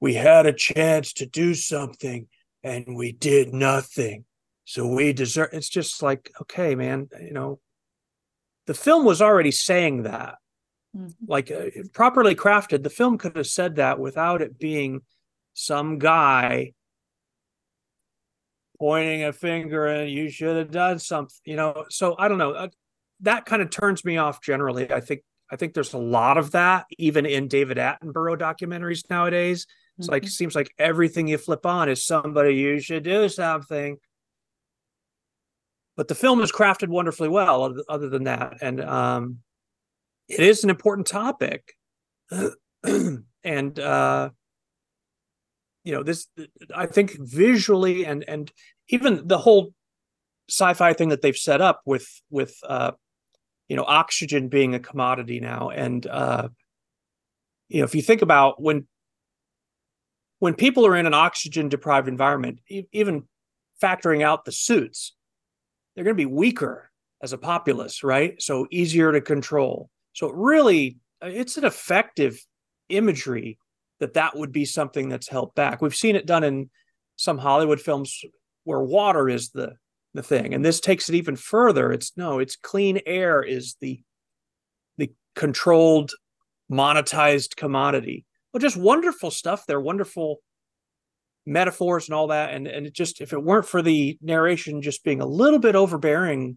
we 0.00 0.14
had 0.14 0.46
a 0.46 0.52
chance 0.52 1.12
to 1.14 1.26
do 1.26 1.54
something 1.54 2.28
and 2.62 2.96
we 2.96 3.12
did 3.12 3.52
nothing. 3.52 4.24
So 4.64 4.86
we 4.86 5.12
deserve 5.12 5.50
it's 5.52 5.68
just 5.68 6.02
like 6.02 6.32
okay 6.42 6.74
man 6.74 7.08
you 7.20 7.32
know 7.32 7.60
the 8.66 8.74
film 8.74 9.04
was 9.04 9.22
already 9.22 9.52
saying 9.52 10.02
that. 10.04 10.36
Mm-hmm. 10.96 11.26
like 11.28 11.50
uh, 11.50 11.66
properly 11.92 12.34
crafted 12.34 12.82
the 12.82 12.88
film 12.90 13.18
could 13.18 13.36
have 13.36 13.46
said 13.46 13.76
that 13.76 13.98
without 13.98 14.40
it 14.40 14.58
being 14.58 15.02
some 15.52 15.98
guy 15.98 16.72
pointing 18.78 19.24
a 19.24 19.32
finger 19.32 19.86
and 19.86 20.10
you 20.10 20.30
should 20.30 20.56
have 20.56 20.70
done 20.70 20.98
something 20.98 21.36
you 21.44 21.56
know? 21.56 21.84
So 21.90 22.14
i 22.18 22.28
don't 22.28 22.38
know 22.38 22.52
uh, 22.52 22.68
that 23.20 23.44
kind 23.44 23.60
of 23.60 23.70
turns 23.70 24.04
me 24.04 24.16
off 24.16 24.40
generally. 24.40 24.90
I 24.90 25.00
think 25.00 25.20
i 25.50 25.56
think 25.56 25.74
there's 25.74 25.92
a 25.92 25.98
lot 25.98 26.38
of 26.38 26.52
that 26.52 26.86
even 26.98 27.26
in 27.26 27.46
david 27.48 27.76
attenborough 27.76 28.38
documentaries 28.38 29.08
nowadays 29.10 29.66
it's 29.98 30.06
mm-hmm. 30.06 30.12
like 30.12 30.24
it 30.24 30.30
seems 30.30 30.54
like 30.54 30.72
everything 30.78 31.28
you 31.28 31.38
flip 31.38 31.64
on 31.64 31.88
is 31.88 32.04
somebody 32.04 32.54
you 32.54 32.80
should 32.80 33.02
do 33.02 33.28
something. 33.28 33.98
But 35.96 36.08
the 36.08 36.14
film 36.14 36.42
is 36.42 36.52
crafted 36.52 36.88
wonderfully 36.88 37.28
well 37.28 37.74
other 37.88 38.08
than 38.08 38.24
that. 38.24 38.58
And 38.60 38.82
um 38.82 39.38
it 40.28 40.40
is 40.40 40.64
an 40.64 40.70
important 40.70 41.06
topic. 41.06 41.74
And 43.44 43.78
uh 43.78 44.30
you 45.84 45.92
know 45.92 46.02
this 46.02 46.26
i 46.74 46.84
think 46.86 47.16
visually 47.20 48.04
and 48.04 48.24
and 48.26 48.52
even 48.88 49.28
the 49.28 49.38
whole 49.38 49.72
sci-fi 50.48 50.92
thing 50.92 51.10
that 51.10 51.22
they've 51.22 51.36
set 51.36 51.60
up 51.60 51.80
with 51.86 52.08
with 52.28 52.56
uh 52.66 52.90
you 53.68 53.76
know 53.76 53.84
oxygen 53.84 54.48
being 54.48 54.74
a 54.74 54.80
commodity 54.80 55.38
now. 55.40 55.70
And 55.70 56.06
uh 56.06 56.48
you 57.68 57.78
know 57.78 57.84
if 57.84 57.94
you 57.94 58.02
think 58.02 58.22
about 58.22 58.60
when 58.60 58.86
when 60.38 60.54
people 60.54 60.86
are 60.86 60.96
in 60.96 61.06
an 61.06 61.14
oxygen 61.14 61.68
deprived 61.68 62.08
environment 62.08 62.60
e- 62.68 62.84
even 62.92 63.24
factoring 63.82 64.22
out 64.22 64.44
the 64.44 64.52
suits 64.52 65.14
they're 65.94 66.04
going 66.04 66.16
to 66.16 66.22
be 66.22 66.26
weaker 66.26 66.90
as 67.22 67.32
a 67.32 67.38
populace 67.38 68.02
right 68.02 68.40
so 68.40 68.66
easier 68.70 69.12
to 69.12 69.20
control 69.20 69.90
so 70.12 70.30
really 70.30 70.98
it's 71.22 71.56
an 71.56 71.64
effective 71.64 72.38
imagery 72.88 73.58
that 74.00 74.14
that 74.14 74.36
would 74.36 74.52
be 74.52 74.64
something 74.64 75.08
that's 75.08 75.28
held 75.28 75.54
back. 75.54 75.80
We've 75.80 75.94
seen 75.94 76.16
it 76.16 76.26
done 76.26 76.44
in 76.44 76.70
some 77.16 77.38
Hollywood 77.38 77.80
films 77.80 78.22
where 78.64 78.80
water 78.80 79.28
is 79.28 79.50
the 79.50 79.76
the 80.14 80.22
thing, 80.22 80.54
and 80.54 80.64
this 80.64 80.80
takes 80.80 81.10
it 81.10 81.14
even 81.14 81.36
further. 81.36 81.92
It's 81.92 82.16
no, 82.16 82.38
it's 82.38 82.56
clean 82.56 83.00
air 83.06 83.42
is 83.42 83.76
the 83.80 84.00
the 84.96 85.12
controlled, 85.34 86.12
monetized 86.70 87.56
commodity. 87.56 88.24
Well, 88.56 88.62
just 88.62 88.78
wonderful 88.78 89.30
stuff. 89.30 89.66
They're 89.66 89.78
wonderful 89.78 90.38
metaphors 91.44 92.08
and 92.08 92.14
all 92.14 92.28
that, 92.28 92.54
and 92.54 92.66
and 92.66 92.86
it 92.86 92.94
just 92.94 93.20
if 93.20 93.34
it 93.34 93.44
weren't 93.44 93.66
for 93.66 93.82
the 93.82 94.16
narration 94.22 94.80
just 94.80 95.04
being 95.04 95.20
a 95.20 95.26
little 95.26 95.58
bit 95.58 95.76
overbearing. 95.76 96.56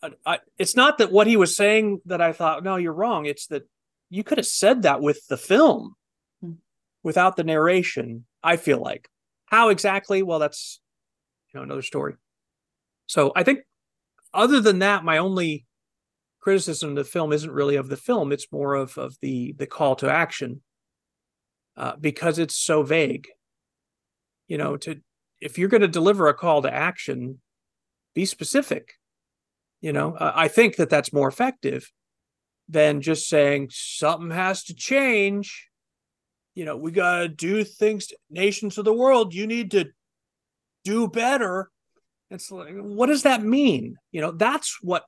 I, 0.00 0.10
I, 0.24 0.38
it's 0.56 0.76
not 0.76 0.98
that 0.98 1.10
what 1.10 1.26
he 1.26 1.36
was 1.36 1.56
saying 1.56 2.02
that 2.04 2.20
I 2.20 2.32
thought, 2.32 2.62
no, 2.62 2.76
you're 2.76 2.92
wrong. 2.92 3.26
It's 3.26 3.48
that 3.48 3.64
you 4.08 4.22
could 4.22 4.38
have 4.38 4.46
said 4.46 4.82
that 4.82 5.00
with 5.00 5.26
the 5.26 5.36
film 5.36 5.96
hmm. 6.40 6.52
without 7.02 7.34
the 7.34 7.42
narration, 7.42 8.24
I 8.44 8.56
feel 8.56 8.78
like. 8.78 9.08
How 9.46 9.70
exactly? 9.70 10.22
Well, 10.22 10.38
that's 10.38 10.78
you 11.52 11.58
know 11.58 11.64
another 11.64 11.82
story. 11.82 12.14
So 13.08 13.32
I 13.34 13.42
think 13.42 13.62
other 14.32 14.60
than 14.60 14.78
that, 14.78 15.02
my 15.02 15.18
only 15.18 15.66
criticism 16.38 16.90
of 16.90 16.94
the 16.94 17.02
film 17.02 17.32
isn't 17.32 17.50
really 17.50 17.74
of 17.74 17.88
the 17.88 17.96
film, 17.96 18.30
it's 18.30 18.52
more 18.52 18.74
of 18.74 18.96
of 18.96 19.16
the 19.20 19.56
the 19.58 19.66
call 19.66 19.96
to 19.96 20.08
action. 20.08 20.62
Uh, 21.78 21.94
because 21.98 22.38
it's 22.38 22.56
so 22.56 22.82
vague. 22.82 23.28
You 24.48 24.58
know, 24.58 24.76
to 24.78 25.00
if 25.40 25.56
you're 25.56 25.68
going 25.68 25.82
to 25.82 25.88
deliver 25.88 26.28
a 26.28 26.34
call 26.34 26.60
to 26.62 26.74
action, 26.74 27.40
be 28.14 28.26
specific. 28.26 28.94
You 29.80 29.92
know, 29.94 30.14
uh, 30.14 30.32
I 30.34 30.48
think 30.48 30.76
that 30.76 30.90
that's 30.90 31.12
more 31.12 31.28
effective 31.28 31.90
than 32.68 33.00
just 33.00 33.28
saying 33.28 33.68
something 33.70 34.32
has 34.32 34.64
to 34.64 34.74
change 34.74 35.68
you 36.58 36.64
know, 36.64 36.76
we 36.76 36.90
got 36.90 37.18
to 37.20 37.28
do 37.28 37.62
things, 37.62 38.08
nations 38.30 38.78
of 38.78 38.84
the 38.84 38.92
world, 38.92 39.32
you 39.32 39.46
need 39.46 39.70
to 39.70 39.90
do 40.82 41.06
better. 41.06 41.70
It's 42.32 42.50
like, 42.50 42.74
what 42.74 43.06
does 43.06 43.22
that 43.22 43.44
mean? 43.44 43.94
You 44.10 44.22
know, 44.22 44.32
that's 44.32 44.82
what 44.82 45.04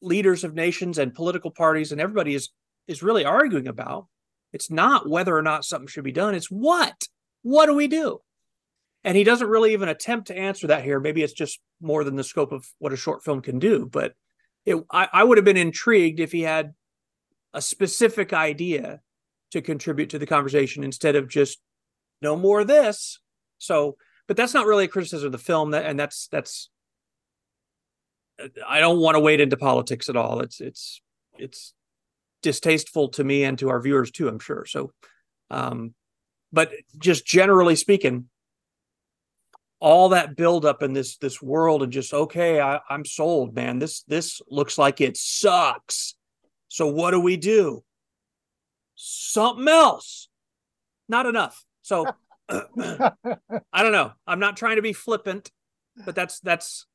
leaders 0.00 0.44
of 0.44 0.54
nations 0.54 0.98
and 0.98 1.12
political 1.12 1.50
parties 1.50 1.90
and 1.90 2.00
everybody 2.00 2.36
is 2.36 2.50
is 2.86 3.02
really 3.02 3.24
arguing 3.24 3.66
about. 3.66 4.06
It's 4.52 4.70
not 4.70 5.08
whether 5.08 5.36
or 5.36 5.42
not 5.42 5.64
something 5.64 5.88
should 5.88 6.04
be 6.04 6.12
done. 6.12 6.34
It's 6.34 6.50
what? 6.50 7.08
What 7.42 7.66
do 7.66 7.74
we 7.74 7.88
do? 7.88 8.20
And 9.04 9.16
he 9.16 9.24
doesn't 9.24 9.48
really 9.48 9.72
even 9.72 9.88
attempt 9.88 10.28
to 10.28 10.36
answer 10.36 10.68
that 10.68 10.84
here. 10.84 11.00
Maybe 11.00 11.22
it's 11.22 11.32
just 11.32 11.60
more 11.80 12.04
than 12.04 12.16
the 12.16 12.24
scope 12.24 12.52
of 12.52 12.66
what 12.78 12.92
a 12.92 12.96
short 12.96 13.24
film 13.24 13.40
can 13.40 13.58
do. 13.58 13.88
But 13.90 14.12
it, 14.64 14.76
I, 14.90 15.08
I 15.12 15.24
would 15.24 15.38
have 15.38 15.44
been 15.44 15.56
intrigued 15.56 16.20
if 16.20 16.30
he 16.30 16.42
had 16.42 16.74
a 17.52 17.60
specific 17.60 18.32
idea 18.32 19.00
to 19.50 19.60
contribute 19.60 20.10
to 20.10 20.18
the 20.18 20.26
conversation 20.26 20.84
instead 20.84 21.16
of 21.16 21.28
just 21.28 21.58
no 22.20 22.36
more 22.36 22.60
of 22.60 22.68
this. 22.68 23.18
So, 23.58 23.96
but 24.28 24.36
that's 24.36 24.54
not 24.54 24.66
really 24.66 24.84
a 24.84 24.88
criticism 24.88 25.26
of 25.26 25.32
the 25.32 25.38
film. 25.38 25.72
That 25.72 25.84
and 25.84 25.98
that's 25.98 26.28
that's. 26.28 26.68
I 28.66 28.80
don't 28.80 29.00
want 29.00 29.16
to 29.16 29.20
wade 29.20 29.40
into 29.40 29.56
politics 29.56 30.08
at 30.08 30.16
all. 30.16 30.40
It's 30.40 30.60
it's 30.60 31.00
it's 31.38 31.74
distasteful 32.42 33.08
to 33.10 33.24
me 33.24 33.44
and 33.44 33.58
to 33.58 33.70
our 33.70 33.80
viewers 33.80 34.10
too. 34.10 34.28
I'm 34.28 34.38
sure. 34.38 34.66
So, 34.66 34.92
um, 35.50 35.94
but 36.52 36.72
just 36.98 37.26
generally 37.26 37.76
speaking, 37.76 38.28
all 39.80 40.10
that 40.10 40.36
buildup 40.36 40.82
in 40.82 40.92
this 40.92 41.16
this 41.16 41.40
world 41.42 41.82
and 41.82 41.92
just 41.92 42.12
okay, 42.12 42.60
I, 42.60 42.80
I'm 42.88 43.04
sold, 43.04 43.54
man. 43.54 43.78
This 43.78 44.02
this 44.02 44.40
looks 44.48 44.78
like 44.78 45.00
it 45.00 45.16
sucks. 45.16 46.14
So 46.68 46.86
what 46.86 47.10
do 47.10 47.20
we 47.20 47.36
do? 47.36 47.82
something 49.02 49.68
else. 49.68 50.28
Not 51.08 51.26
enough. 51.26 51.64
So 51.82 52.06
I 52.48 53.12
don't 53.74 53.92
know. 53.92 54.12
I'm 54.26 54.40
not 54.40 54.56
trying 54.56 54.76
to 54.76 54.82
be 54.82 54.92
flippant, 54.92 55.50
but 56.04 56.14
that's 56.14 56.40
that's 56.40 56.86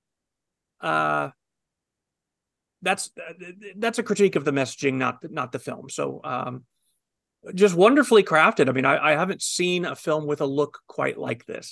uh 0.81 1.29
that's 2.87 3.03
that's 3.83 3.99
a 3.99 4.03
critique 4.09 4.35
of 4.39 4.45
the 4.45 4.51
messaging, 4.59 4.95
not 5.05 5.15
not 5.39 5.51
the 5.51 5.59
film. 5.67 5.85
So 5.89 6.21
um 6.23 6.53
just 7.63 7.75
wonderfully 7.75 8.23
crafted. 8.23 8.67
I 8.69 8.73
mean, 8.77 8.85
I, 8.85 8.95
I 9.09 9.11
haven't 9.21 9.41
seen 9.41 9.85
a 9.85 9.95
film 9.95 10.23
with 10.31 10.41
a 10.41 10.45
look 10.59 10.73
quite 10.97 11.17
like 11.27 11.43
this. 11.45 11.67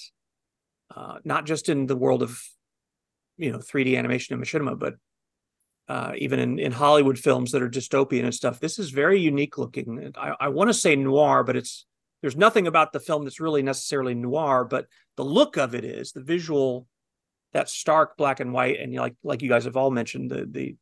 uh, 0.96 1.18
not 1.24 1.46
just 1.46 1.70
in 1.70 1.88
the 1.88 1.96
world 1.96 2.22
of 2.24 2.42
you 3.38 3.52
know 3.52 3.60
3D 3.60 3.98
animation 3.98 4.34
and 4.36 4.44
machinima, 4.44 4.78
but 4.78 4.96
uh, 5.88 6.14
even 6.18 6.40
in, 6.40 6.60
in 6.60 6.72
Hollywood 6.72 7.20
films 7.20 7.52
that 7.52 7.62
are 7.62 7.70
dystopian 7.70 8.24
and 8.24 8.34
stuff. 8.34 8.60
This 8.60 8.80
is 8.80 8.90
very 8.90 9.20
unique 9.20 9.58
looking. 9.58 10.12
I, 10.18 10.34
I 10.40 10.48
want 10.50 10.70
to 10.70 10.74
say 10.74 10.96
noir, 10.96 11.44
but 11.44 11.56
it's 11.56 11.86
there's 12.22 12.36
nothing 12.38 12.66
about 12.68 12.92
the 12.92 13.00
film 13.00 13.24
that's 13.24 13.40
really 13.40 13.62
necessarily 13.62 14.16
noir, 14.16 14.66
but 14.66 14.88
the 15.16 15.26
look 15.26 15.58
of 15.58 15.76
it 15.76 15.84
is 15.84 16.12
the 16.12 16.24
visual, 16.24 16.88
that 17.54 17.70
stark 17.70 18.18
black 18.18 18.40
and 18.40 18.52
white, 18.54 18.80
and 18.80 18.94
like 18.96 19.16
like 19.24 19.42
you 19.42 19.50
guys 19.50 19.66
have 19.66 19.78
all 19.78 19.92
mentioned 19.92 20.32
the 20.32 20.48
the 20.50 20.76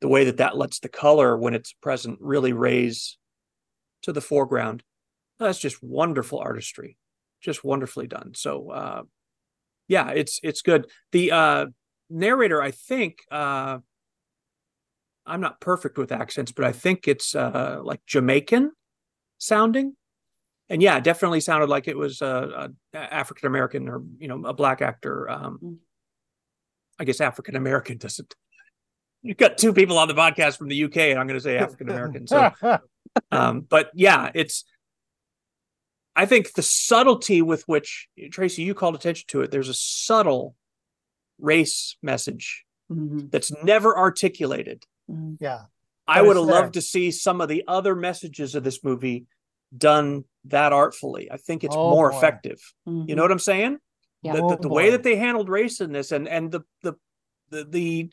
the 0.00 0.08
way 0.08 0.24
that 0.24 0.36
that 0.38 0.56
lets 0.56 0.78
the 0.78 0.88
color 0.88 1.36
when 1.36 1.54
it's 1.54 1.72
present 1.72 2.18
really 2.20 2.52
raise 2.52 3.18
to 4.02 4.12
the 4.12 4.20
foreground. 4.20 4.82
That's 5.38 5.58
just 5.58 5.82
wonderful 5.82 6.38
artistry, 6.38 6.96
just 7.40 7.64
wonderfully 7.64 8.06
done. 8.06 8.32
So 8.34 8.70
uh, 8.70 9.02
yeah, 9.86 10.10
it's 10.10 10.40
it's 10.42 10.62
good. 10.62 10.86
The 11.12 11.32
uh, 11.32 11.66
narrator, 12.10 12.62
I 12.62 12.70
think. 12.70 13.18
Uh, 13.30 13.78
I'm 15.26 15.40
not 15.42 15.60
perfect 15.60 15.98
with 15.98 16.10
accents, 16.10 16.52
but 16.52 16.64
I 16.64 16.72
think 16.72 17.06
it's 17.06 17.34
uh, 17.34 17.80
like 17.82 18.00
Jamaican 18.06 18.72
sounding. 19.36 19.94
And 20.70 20.82
yeah, 20.82 21.00
definitely 21.00 21.40
sounded 21.40 21.68
like 21.68 21.86
it 21.86 21.96
was 21.96 22.20
uh, 22.22 22.68
African 22.94 23.46
American 23.46 23.88
or 23.88 24.02
you 24.18 24.28
know 24.28 24.42
a 24.44 24.54
black 24.54 24.82
actor. 24.82 25.30
Um, 25.30 25.58
mm. 25.62 25.76
I 26.98 27.04
guess 27.04 27.20
African 27.20 27.56
American 27.56 27.98
doesn't. 27.98 28.34
You've 29.22 29.36
got 29.36 29.58
two 29.58 29.72
people 29.72 29.98
on 29.98 30.08
the 30.08 30.14
podcast 30.14 30.58
from 30.58 30.68
the 30.68 30.84
UK, 30.84 30.96
and 30.96 31.18
I'm 31.18 31.26
going 31.26 31.38
to 31.38 31.42
say 31.42 31.58
African 31.58 31.90
American. 31.90 32.26
So, 32.26 32.52
um, 33.30 33.60
but 33.60 33.90
yeah, 33.94 34.30
it's. 34.34 34.64
I 36.14 36.26
think 36.26 36.52
the 36.54 36.62
subtlety 36.62 37.42
with 37.42 37.62
which 37.68 38.08
Tracy, 38.32 38.62
you 38.62 38.74
called 38.74 38.96
attention 38.96 39.26
to 39.28 39.42
it. 39.42 39.52
There's 39.52 39.68
a 39.68 39.74
subtle 39.74 40.56
race 41.38 41.96
message 42.02 42.64
mm-hmm. 42.90 43.28
that's 43.30 43.52
never 43.62 43.96
articulated 43.96 44.84
Mm-hmm. 45.10 45.34
Yeah. 45.40 45.62
I 46.06 46.22
would 46.22 46.36
have 46.36 46.46
loved 46.46 46.74
to 46.74 46.80
see 46.80 47.10
some 47.10 47.40
of 47.42 47.48
the 47.48 47.64
other 47.68 47.94
messages 47.94 48.54
of 48.54 48.64
this 48.64 48.82
movie 48.82 49.26
done 49.76 50.24
that 50.46 50.72
artfully. 50.72 51.30
I 51.30 51.36
think 51.36 51.64
it's 51.64 51.76
oh, 51.76 51.90
more 51.90 52.10
boy. 52.10 52.16
effective. 52.16 52.58
Mm-hmm. 52.88 53.10
You 53.10 53.16
know 53.16 53.22
what 53.22 53.32
I'm 53.32 53.38
saying? 53.38 53.78
Yeah. 54.22 54.32
The, 54.32 54.48
the, 54.48 54.56
the 54.62 54.68
way 54.68 54.90
that 54.90 55.02
they 55.02 55.16
handled 55.16 55.50
race 55.50 55.80
in 55.80 55.92
this 55.92 56.10
and 56.10 56.26
and 56.26 56.50
the 56.50 56.62
the 56.82 56.94
the, 57.50 57.64
the 57.64 58.12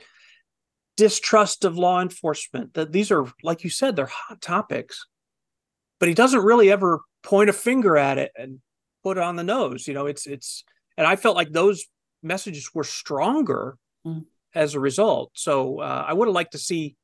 distrust 0.97 1.65
of 1.65 1.77
law 1.77 2.01
enforcement 2.01 2.73
that 2.73 2.91
these 2.91 3.11
are 3.11 3.25
like 3.43 3.63
you 3.63 3.69
said 3.69 3.95
they're 3.95 4.05
hot 4.05 4.41
topics 4.41 5.05
but 5.99 6.07
he 6.07 6.15
doesn't 6.15 6.43
really 6.43 6.71
ever 6.71 7.01
point 7.23 7.49
a 7.49 7.53
finger 7.53 7.97
at 7.97 8.17
it 8.17 8.31
and 8.37 8.59
put 9.03 9.17
it 9.17 9.23
on 9.23 9.35
the 9.35 9.43
nose 9.43 9.87
you 9.87 9.93
know 9.93 10.05
it's 10.05 10.25
it's 10.25 10.63
and 10.97 11.05
i 11.05 11.15
felt 11.15 11.35
like 11.35 11.51
those 11.51 11.85
messages 12.23 12.69
were 12.73 12.83
stronger 12.83 13.77
mm 14.05 14.23
as 14.55 14.73
a 14.73 14.79
result. 14.79 15.31
So 15.33 15.81
uh, 15.81 16.05
I 16.07 16.13
would 16.13 16.27
have 16.27 16.33
liked 16.33 16.53
to 16.53 16.57
see 16.57 16.95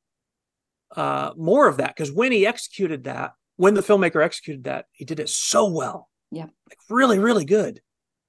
uh, 0.96 1.32
more 1.36 1.68
of 1.68 1.76
that 1.76 1.94
because 1.94 2.10
when 2.10 2.32
he 2.32 2.46
executed 2.46 3.04
that, 3.04 3.32
when 3.56 3.74
the 3.74 3.82
filmmaker 3.82 4.24
executed 4.24 4.64
that, 4.64 4.86
he 4.92 5.04
did 5.04 5.20
it 5.20 5.28
so 5.28 5.70
well. 5.70 6.08
Yeah. 6.30 6.46
Like 6.68 6.78
really, 6.88 7.18
really 7.18 7.44
good. 7.44 7.80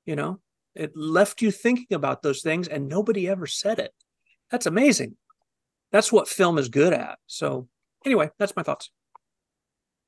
You 0.05 0.17
know, 0.17 0.39
it 0.75 0.91
left 0.95 1.41
you 1.41 1.49
thinking 1.49 1.95
about 1.95 2.21
those 2.21 2.41
things 2.41 2.67
and 2.67 2.89
nobody 2.89 3.29
ever 3.29 3.47
said 3.47 3.79
it. 3.79 3.93
That's 4.51 4.65
amazing. 4.65 5.15
That's 5.93 6.11
what 6.11 6.27
film 6.27 6.57
is 6.57 6.67
good 6.67 6.91
at. 6.91 7.19
So 7.27 7.69
anyway, 8.05 8.31
that's 8.37 8.55
my 8.55 8.63
thoughts. 8.63 8.89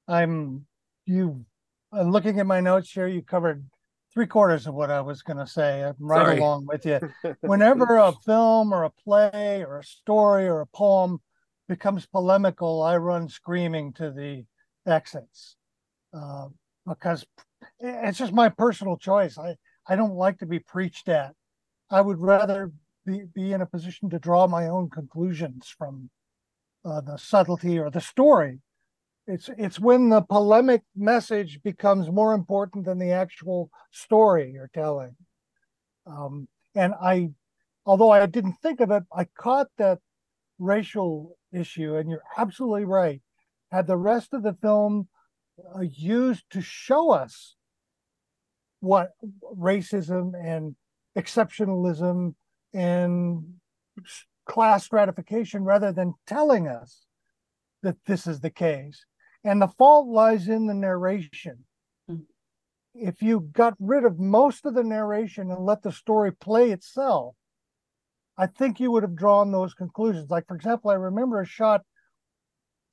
I'm 0.07 0.65
you 1.05 1.45
I'm 1.93 2.11
looking 2.11 2.39
at 2.39 2.47
my 2.47 2.59
notes 2.59 2.91
here. 2.91 3.07
You 3.07 3.21
covered 3.21 3.63
three 4.13 4.25
quarters 4.25 4.67
of 4.67 4.73
what 4.73 4.89
I 4.89 5.01
was 5.01 5.21
going 5.21 5.37
to 5.37 5.47
say. 5.47 5.83
I'm 5.83 5.95
right 5.99 6.25
Sorry. 6.25 6.39
along 6.39 6.65
with 6.65 6.85
you. 6.85 6.99
Whenever 7.41 7.97
a 7.97 8.11
film 8.25 8.73
or 8.73 8.83
a 8.83 8.89
play 8.89 9.63
or 9.63 9.79
a 9.79 9.83
story 9.83 10.47
or 10.47 10.61
a 10.61 10.67
poem 10.67 11.19
becomes 11.69 12.05
polemical, 12.05 12.81
I 12.81 12.97
run 12.97 13.29
screaming 13.29 13.93
to 13.93 14.11
the 14.11 14.43
exits 14.87 15.55
uh, 16.13 16.47
because 16.87 17.25
it's 17.79 18.17
just 18.17 18.33
my 18.33 18.49
personal 18.49 18.97
choice. 18.97 19.37
I, 19.37 19.55
I 19.87 19.95
don't 19.95 20.15
like 20.15 20.39
to 20.39 20.45
be 20.45 20.59
preached 20.59 21.09
at. 21.09 21.33
I 21.89 22.01
would 22.01 22.19
rather 22.19 22.71
be, 23.05 23.23
be 23.33 23.53
in 23.53 23.61
a 23.61 23.65
position 23.65 24.09
to 24.09 24.19
draw 24.19 24.47
my 24.47 24.67
own 24.67 24.89
conclusions 24.89 25.73
from 25.77 26.09
uh, 26.83 27.01
the 27.01 27.17
subtlety 27.17 27.79
or 27.79 27.89
the 27.89 28.01
story 28.01 28.59
it's 29.27 29.49
it's 29.57 29.79
when 29.79 30.09
the 30.09 30.21
polemic 30.21 30.83
message 30.95 31.61
becomes 31.63 32.11
more 32.11 32.33
important 32.33 32.85
than 32.85 32.99
the 32.99 33.11
actual 33.11 33.71
story 33.91 34.51
you're 34.53 34.69
telling. 34.73 35.15
Um, 36.05 36.47
and 36.75 36.93
I, 37.01 37.31
although 37.85 38.11
I 38.11 38.25
didn't 38.27 38.57
think 38.61 38.79
of 38.81 38.91
it, 38.91 39.03
I 39.11 39.25
caught 39.37 39.67
that 39.77 39.99
racial 40.59 41.37
issue, 41.51 41.95
and 41.95 42.09
you're 42.09 42.23
absolutely 42.37 42.85
right. 42.85 43.21
Had 43.71 43.87
the 43.87 43.97
rest 43.97 44.33
of 44.33 44.43
the 44.43 44.53
film 44.53 45.07
uh, 45.75 45.81
used 45.81 46.43
to 46.51 46.61
show 46.61 47.11
us 47.11 47.55
what 48.79 49.13
racism 49.57 50.33
and 50.39 50.75
exceptionalism 51.17 52.35
and 52.75 53.41
class 54.45 54.83
stratification 54.83 55.63
rather 55.63 55.91
than 55.91 56.13
telling 56.27 56.67
us 56.67 57.05
that 57.81 57.95
this 58.05 58.27
is 58.27 58.41
the 58.41 58.49
case 58.49 59.05
and 59.43 59.61
the 59.61 59.67
fault 59.67 60.07
lies 60.07 60.47
in 60.47 60.67
the 60.67 60.73
narration. 60.73 61.65
Mm. 62.09 62.23
If 62.93 63.21
you 63.21 63.41
got 63.53 63.75
rid 63.79 64.03
of 64.03 64.19
most 64.19 64.65
of 64.65 64.73
the 64.73 64.83
narration 64.83 65.51
and 65.51 65.65
let 65.65 65.83
the 65.83 65.91
story 65.91 66.31
play 66.31 66.71
itself, 66.71 67.35
I 68.37 68.47
think 68.47 68.79
you 68.79 68.91
would 68.91 69.03
have 69.03 69.15
drawn 69.15 69.51
those 69.51 69.73
conclusions. 69.73 70.29
Like, 70.29 70.47
for 70.47 70.55
example, 70.55 70.91
I 70.91 70.95
remember 70.95 71.41
a 71.41 71.45
shot, 71.45 71.81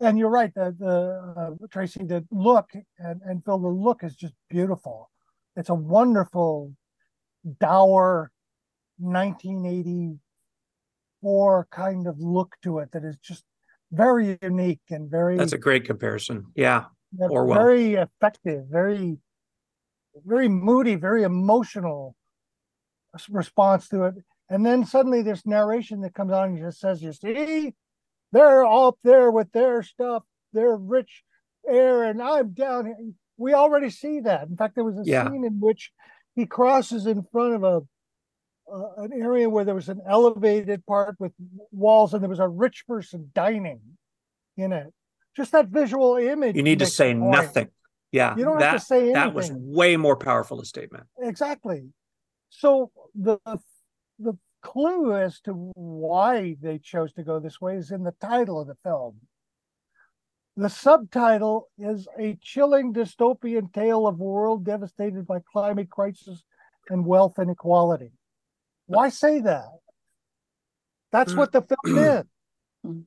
and 0.00 0.18
you're 0.18 0.30
right, 0.30 0.54
the, 0.54 0.74
the 0.78 1.64
uh, 1.64 1.66
Tracy, 1.70 2.04
the 2.04 2.24
look 2.30 2.70
and, 2.98 3.20
and 3.24 3.44
Phil, 3.44 3.58
the 3.58 3.68
look 3.68 4.04
is 4.04 4.14
just 4.14 4.34
beautiful. 4.48 5.10
It's 5.56 5.68
a 5.68 5.74
wonderful, 5.74 6.72
dour 7.60 8.31
1984 9.02 11.68
kind 11.70 12.06
of 12.06 12.18
look 12.18 12.54
to 12.62 12.78
it 12.78 12.90
that 12.92 13.04
is 13.04 13.18
just 13.18 13.44
very 13.90 14.38
unique 14.42 14.80
and 14.90 15.10
very 15.10 15.36
that's 15.36 15.52
a 15.52 15.58
great 15.58 15.84
comparison. 15.84 16.46
Yeah. 16.54 16.84
Orwell. 17.18 17.58
very 17.58 17.94
effective 17.94 18.66
very 18.70 19.18
very 20.24 20.48
moody 20.48 20.94
very 20.94 21.24
emotional 21.24 22.16
response 23.28 23.88
to 23.88 24.04
it. 24.04 24.14
And 24.48 24.64
then 24.64 24.84
suddenly 24.84 25.22
this 25.22 25.46
narration 25.46 26.00
that 26.02 26.14
comes 26.14 26.32
on 26.32 26.50
and 26.50 26.58
just 26.58 26.80
says 26.80 27.02
you 27.02 27.12
see? 27.12 27.74
They're 28.32 28.64
up 28.64 28.96
there 29.04 29.30
with 29.30 29.52
their 29.52 29.82
stuff. 29.82 30.22
They're 30.52 30.76
rich 30.76 31.22
air 31.68 32.04
and 32.04 32.20
i'm 32.20 32.52
down 32.52 32.86
here. 32.86 32.96
We 33.36 33.54
already 33.54 33.90
see 33.90 34.20
that. 34.20 34.48
In 34.48 34.56
fact 34.56 34.74
there 34.74 34.84
was 34.84 34.96
a 34.96 35.02
yeah. 35.04 35.28
scene 35.28 35.44
in 35.44 35.60
which 35.60 35.90
he 36.34 36.46
crosses 36.46 37.06
in 37.06 37.24
front 37.30 37.54
of 37.54 37.64
a 37.64 37.82
uh, 38.72 39.02
an 39.02 39.12
area 39.12 39.48
where 39.48 39.64
there 39.64 39.74
was 39.74 39.88
an 39.88 40.00
elevated 40.08 40.84
part 40.86 41.16
with 41.18 41.32
walls 41.70 42.14
and 42.14 42.22
there 42.22 42.30
was 42.30 42.38
a 42.38 42.48
rich 42.48 42.84
person 42.86 43.30
dining 43.34 43.80
in 44.56 44.72
it. 44.72 44.92
Just 45.36 45.52
that 45.52 45.68
visual 45.68 46.16
image. 46.16 46.56
You 46.56 46.62
need 46.62 46.78
to 46.80 46.86
say 46.86 47.14
nothing. 47.14 47.68
Yeah. 48.10 48.36
You 48.36 48.44
don't 48.44 48.58
that, 48.58 48.72
have 48.72 48.80
to 48.80 48.86
say 48.86 48.96
anything. 48.96 49.14
That 49.14 49.34
was 49.34 49.50
way 49.52 49.96
more 49.96 50.16
powerful 50.16 50.60
a 50.60 50.64
statement. 50.64 51.04
Exactly. 51.20 51.88
So 52.50 52.90
the 53.14 53.38
the 54.18 54.34
clue 54.62 55.16
as 55.16 55.40
to 55.40 55.52
why 55.74 56.56
they 56.60 56.78
chose 56.78 57.12
to 57.14 57.22
go 57.22 57.40
this 57.40 57.60
way 57.60 57.76
is 57.76 57.90
in 57.90 58.04
the 58.04 58.14
title 58.20 58.60
of 58.60 58.68
the 58.68 58.76
film. 58.82 59.16
The 60.56 60.68
subtitle 60.68 61.68
is 61.78 62.06
a 62.18 62.38
chilling 62.42 62.92
dystopian 62.92 63.72
tale 63.72 64.06
of 64.06 64.20
a 64.20 64.22
world 64.22 64.66
devastated 64.66 65.26
by 65.26 65.38
climate 65.50 65.88
crisis 65.88 66.44
and 66.90 67.06
wealth 67.06 67.38
inequality. 67.38 68.12
Why 68.92 69.08
say 69.08 69.40
that? 69.40 69.68
That's 71.10 71.34
what 71.34 71.52
the 71.52 71.62
film 71.62 71.96
mm. 71.96 72.20
is. 72.20 72.24
Mm. 72.84 73.04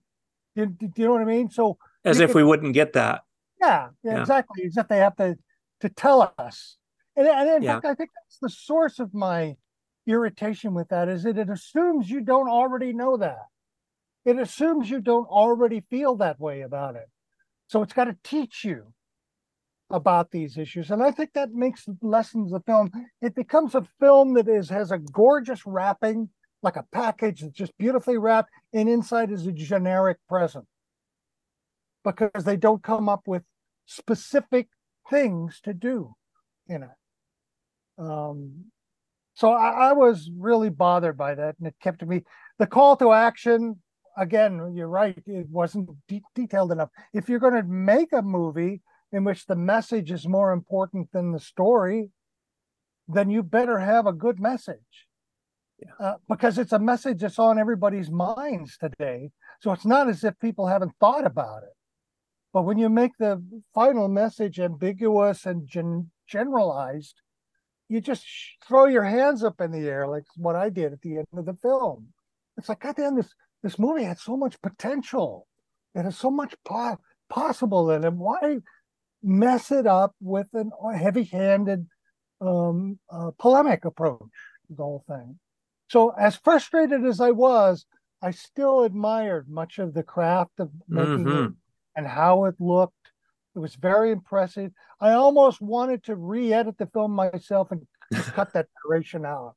Do, 0.55 0.67
do, 0.67 0.89
you 0.95 1.03
know 1.03 1.11
what 1.11 1.21
I 1.21 1.25
mean? 1.25 1.49
So 1.49 1.77
as 2.05 2.21
if 2.21 2.33
we 2.33 2.41
wouldn't 2.41 2.73
get 2.73 2.93
that. 2.93 3.23
Yeah, 3.59 3.89
yeah, 4.03 4.13
yeah, 4.13 4.21
exactly. 4.21 4.63
As 4.63 4.77
if 4.77 4.87
they 4.87 4.99
have 4.99 5.17
to 5.17 5.37
to 5.81 5.89
tell 5.89 6.33
us. 6.37 6.77
And, 7.17 7.27
and 7.27 7.49
in 7.49 7.63
yeah. 7.63 7.73
fact, 7.73 7.85
I 7.85 7.93
think 7.93 8.11
that's 8.15 8.37
the 8.41 8.49
source 8.49 8.99
of 8.99 9.13
my 9.13 9.57
irritation 10.07 10.73
with 10.73 10.89
that 10.89 11.09
is 11.09 11.23
that 11.23 11.37
it 11.37 11.49
assumes 11.49 12.09
you 12.09 12.21
don't 12.21 12.47
already 12.47 12.93
know 12.93 13.17
that. 13.17 13.47
It 14.23 14.39
assumes 14.39 14.89
you 14.89 15.01
don't 15.01 15.27
already 15.27 15.83
feel 15.89 16.15
that 16.17 16.39
way 16.39 16.61
about 16.61 16.95
it. 16.95 17.09
So 17.67 17.81
it's 17.81 17.93
got 17.93 18.05
to 18.05 18.17
teach 18.23 18.63
you 18.63 18.93
about 19.95 20.29
these 20.29 20.57
issues. 20.57 20.91
And 20.91 21.01
I 21.01 21.09
think 21.09 21.31
that 21.33 21.53
makes 21.53 21.85
lessons 22.01 22.51
the 22.51 22.59
film. 22.59 22.91
It 23.21 23.33
becomes 23.33 23.75
a 23.75 23.87
film 23.99 24.33
that 24.33 24.49
is 24.49 24.69
has 24.69 24.91
a 24.91 24.99
gorgeous 24.99 25.65
wrapping, 25.65 26.29
like 26.61 26.75
a 26.75 26.85
package 26.91 27.41
that's 27.41 27.53
just 27.53 27.77
beautifully 27.77 28.17
wrapped, 28.17 28.49
and 28.73 28.89
inside 28.89 29.31
is 29.31 29.47
a 29.47 29.53
generic 29.53 30.17
present. 30.27 30.65
Because 32.03 32.43
they 32.43 32.57
don't 32.57 32.83
come 32.83 33.07
up 33.07 33.21
with 33.25 33.43
specific 33.85 34.67
things 35.09 35.61
to 35.63 35.73
do 35.73 36.13
in 36.67 36.83
it. 36.83 36.89
Um, 37.97 38.65
so 39.33 39.51
I, 39.51 39.89
I, 39.89 39.93
was 39.93 40.29
really 40.37 40.69
bothered 40.69 41.17
by 41.17 41.35
that, 41.35 41.55
and 41.57 41.67
it 41.67 41.75
kept 41.81 42.05
me. 42.05 42.23
The 42.59 42.67
call 42.67 42.97
to 42.97 43.13
action, 43.13 43.77
again, 44.17 44.73
you're 44.75 44.89
right, 44.89 45.17
it 45.25 45.47
wasn't 45.49 45.89
de- 46.07 46.21
detailed 46.35 46.73
enough. 46.73 46.89
If 47.13 47.29
you're 47.29 47.39
going 47.39 47.53
to 47.53 47.63
make 47.63 48.11
a 48.11 48.21
movie 48.21 48.81
in 49.15 49.23
which 49.23 49.45
the 49.45 49.55
message 49.55 50.11
is 50.11 50.27
more 50.27 50.51
important 50.51 51.11
than 51.11 51.31
the 51.31 51.39
story, 51.39 52.09
then 53.07 53.29
you 53.29 53.43
better 53.43 53.79
have 53.79 54.05
a 54.05 54.13
good 54.13 54.39
message. 54.39 55.07
Yeah. 55.79 56.07
Uh, 56.07 56.13
because 56.27 56.57
it's 56.57 56.71
a 56.71 56.79
message 56.79 57.21
that's 57.21 57.39
on 57.39 57.59
everybody's 57.59 58.09
minds 58.09 58.77
today. 58.77 59.31
So 59.61 59.71
it's 59.71 59.85
not 59.85 60.09
as 60.09 60.23
if 60.23 60.39
people 60.39 60.67
haven't 60.67 60.93
thought 60.99 61.25
about 61.25 61.63
it. 61.63 61.75
But 62.53 62.63
when 62.63 62.77
you 62.77 62.89
make 62.89 63.11
the 63.19 63.43
final 63.73 64.07
message 64.07 64.59
ambiguous 64.59 65.45
and 65.45 65.67
gen- 65.67 66.11
generalized, 66.27 67.21
you 67.89 68.01
just 68.01 68.25
throw 68.67 68.85
your 68.85 69.03
hands 69.03 69.43
up 69.43 69.61
in 69.61 69.71
the 69.71 69.87
air 69.87 70.07
like 70.07 70.23
what 70.37 70.55
I 70.55 70.69
did 70.69 70.93
at 70.93 71.01
the 71.01 71.17
end 71.17 71.27
of 71.37 71.45
the 71.45 71.57
film. 71.61 72.07
It's 72.57 72.69
like, 72.69 72.79
goddamn, 72.81 73.15
this 73.15 73.33
this 73.61 73.79
movie 73.79 74.03
had 74.03 74.19
so 74.19 74.37
much 74.37 74.61
potential. 74.61 75.47
It 75.93 76.03
has 76.03 76.17
so 76.17 76.31
much 76.31 76.53
po- 76.63 76.99
possible 77.29 77.91
in 77.91 78.03
it. 78.03 78.13
Why 78.13 78.57
mess 79.23 79.71
it 79.71 79.87
up 79.87 80.15
with 80.21 80.47
a 80.53 80.97
heavy-handed 80.97 81.87
um, 82.41 82.99
uh, 83.09 83.31
polemic 83.37 83.85
approach 83.85 84.19
to 84.67 84.75
the 84.75 84.83
whole 84.83 85.03
thing? 85.07 85.39
So, 85.89 86.09
as 86.09 86.35
frustrated 86.35 87.05
as 87.05 87.21
I 87.21 87.31
was, 87.31 87.85
I 88.21 88.31
still 88.31 88.83
admired 88.83 89.49
much 89.49 89.77
of 89.79 89.93
the 89.93 90.03
craft 90.03 90.59
of 90.59 90.71
making 90.87 91.25
mm-hmm. 91.25 91.45
it 91.45 91.51
and 91.95 92.07
how 92.07 92.45
it 92.45 92.55
looked 92.59 93.05
it 93.55 93.59
was 93.59 93.75
very 93.75 94.11
impressive. 94.11 94.71
I 94.99 95.11
almost 95.13 95.61
wanted 95.61 96.03
to 96.05 96.15
re-edit 96.15 96.77
the 96.77 96.87
film 96.87 97.11
myself 97.13 97.71
and 97.71 97.87
cut 98.13 98.51
that 98.53 98.67
narration 98.85 99.25
out 99.25 99.55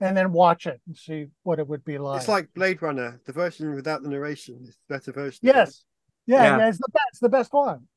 and 0.00 0.16
then 0.16 0.32
watch 0.32 0.66
it 0.66 0.80
and 0.86 0.96
see 0.96 1.26
what 1.42 1.58
it 1.58 1.66
would 1.66 1.84
be 1.84 1.98
like. 1.98 2.20
It's 2.20 2.28
like 2.28 2.48
Blade 2.54 2.80
Runner, 2.82 3.20
the 3.26 3.32
version 3.32 3.74
without 3.74 4.02
the 4.02 4.08
narration 4.08 4.60
is 4.62 4.78
the 4.88 4.94
better 4.94 5.12
version. 5.12 5.40
Yes. 5.42 5.84
Yeah, 6.24 6.44
yeah, 6.44 6.58
yeah, 6.58 6.68
it's 6.68 6.78
the 6.78 6.88
best, 6.92 7.06
it's 7.10 7.20
the 7.20 7.28
best 7.28 7.52
one. 7.52 7.88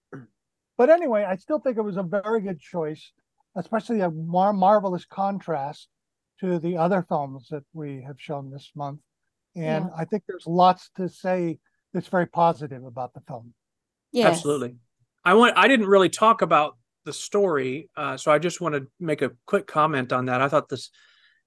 But 0.77 0.89
anyway, 0.89 1.23
I 1.23 1.37
still 1.37 1.59
think 1.59 1.77
it 1.77 1.81
was 1.81 1.97
a 1.97 2.03
very 2.03 2.41
good 2.41 2.59
choice, 2.59 3.11
especially 3.55 4.01
a 4.01 4.11
mar- 4.11 4.53
marvelous 4.53 5.05
contrast 5.05 5.87
to 6.41 6.59
the 6.59 6.77
other 6.77 7.05
films 7.07 7.47
that 7.49 7.63
we 7.73 8.01
have 8.01 8.19
shown 8.19 8.51
this 8.51 8.71
month. 8.75 8.99
And 9.55 9.85
yeah. 9.85 9.91
I 9.97 10.05
think 10.05 10.23
there's 10.27 10.47
lots 10.47 10.89
to 10.97 11.07
say 11.07 11.59
that's 11.93 12.07
very 12.07 12.25
positive 12.25 12.83
about 12.83 13.13
the 13.13 13.21
film. 13.21 13.53
Yeah, 14.11 14.27
absolutely. 14.27 14.75
I 15.23 15.33
want. 15.33 15.57
I 15.57 15.67
didn't 15.67 15.87
really 15.87 16.09
talk 16.09 16.41
about 16.41 16.77
the 17.05 17.13
story, 17.13 17.89
uh, 17.95 18.17
so 18.17 18.31
I 18.31 18.39
just 18.39 18.59
want 18.59 18.75
to 18.75 18.87
make 18.99 19.21
a 19.21 19.31
quick 19.45 19.65
comment 19.65 20.11
on 20.11 20.25
that. 20.25 20.41
I 20.41 20.49
thought 20.49 20.69
this. 20.69 20.89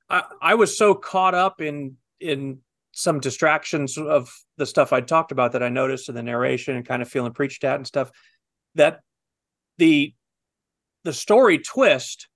I, 0.09 0.23
I 0.41 0.55
was 0.55 0.77
so 0.77 0.95
caught 0.95 1.35
up 1.35 1.61
in 1.61 1.97
in 2.19 2.61
some 2.93 3.21
distractions 3.21 3.97
of 3.99 4.33
the 4.57 4.67
stuff 4.67 4.93
I'd 4.93 5.07
talked 5.07 5.31
about 5.31 5.53
that 5.53 5.63
I 5.63 5.69
noticed 5.69 6.09
in 6.09 6.15
the 6.15 6.23
narration 6.23 6.77
and 6.77 6.87
kind 6.87 7.03
of 7.03 7.09
feeling 7.09 7.33
preached 7.33 7.63
at 7.63 7.77
and 7.77 7.87
stuff 7.87 8.11
that 8.75 9.01
the 9.79 10.15
the 11.05 11.13
story 11.13 11.59
twist 11.59 12.29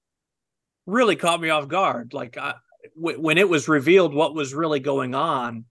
really 0.86 1.16
caught 1.16 1.40
me 1.40 1.50
off 1.50 1.68
guard. 1.68 2.14
Like 2.14 2.38
I, 2.38 2.54
w- 2.96 3.20
when 3.20 3.38
it 3.38 3.48
was 3.48 3.68
revealed 3.68 4.14
what 4.14 4.34
was 4.34 4.54
really 4.54 4.80
going 4.80 5.14
on, 5.14 5.64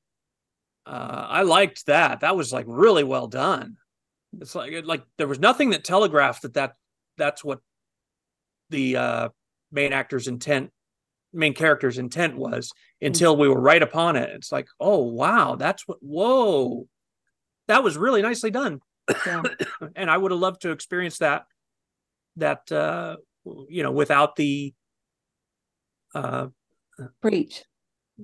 uh, 0.86 1.26
I 1.30 1.42
liked 1.44 1.86
that. 1.88 2.22
That 2.22 2.36
was 2.36 2.54
like 2.54 2.66
really 2.68 3.04
well 3.04 3.28
done. 3.28 3.78
It's 4.40 4.56
like 4.56 4.86
like 4.86 5.04
there 5.18 5.28
was 5.28 5.40
nothing 5.40 5.72
that 5.72 5.84
telegraphed 5.84 6.44
that 6.44 6.54
that 6.54 6.76
that's 7.18 7.44
what 7.44 7.60
the 8.70 8.98
uh, 8.98 9.30
main 9.72 9.94
actor's 9.94 10.28
intent, 10.28 10.72
main 11.34 11.54
character's 11.54 11.98
intent 11.98 12.38
was 12.38 12.72
until 13.02 13.36
we 13.36 13.50
were 13.50 13.60
right 13.60 13.82
upon 13.82 14.16
it. 14.16 14.30
It's 14.34 14.52
like, 14.52 14.68
oh 14.80 15.00
wow, 15.00 15.56
that's 15.56 15.88
what. 15.88 15.98
Whoa, 16.02 16.88
that 17.68 17.84
was 17.84 17.98
really 17.98 18.22
nicely 18.22 18.52
done. 18.52 18.82
Yeah. 19.26 19.44
and 19.96 20.10
I 20.10 20.18
would 20.18 20.32
have 20.32 20.40
loved 20.40 20.62
to 20.62 20.72
experience 20.72 21.18
that. 21.20 21.46
That 22.38 22.72
uh, 22.72 23.18
you 23.70 23.84
know, 23.84 23.92
without 23.92 24.36
the 24.36 24.74
uh, 26.16 26.48
preach, 27.22 27.64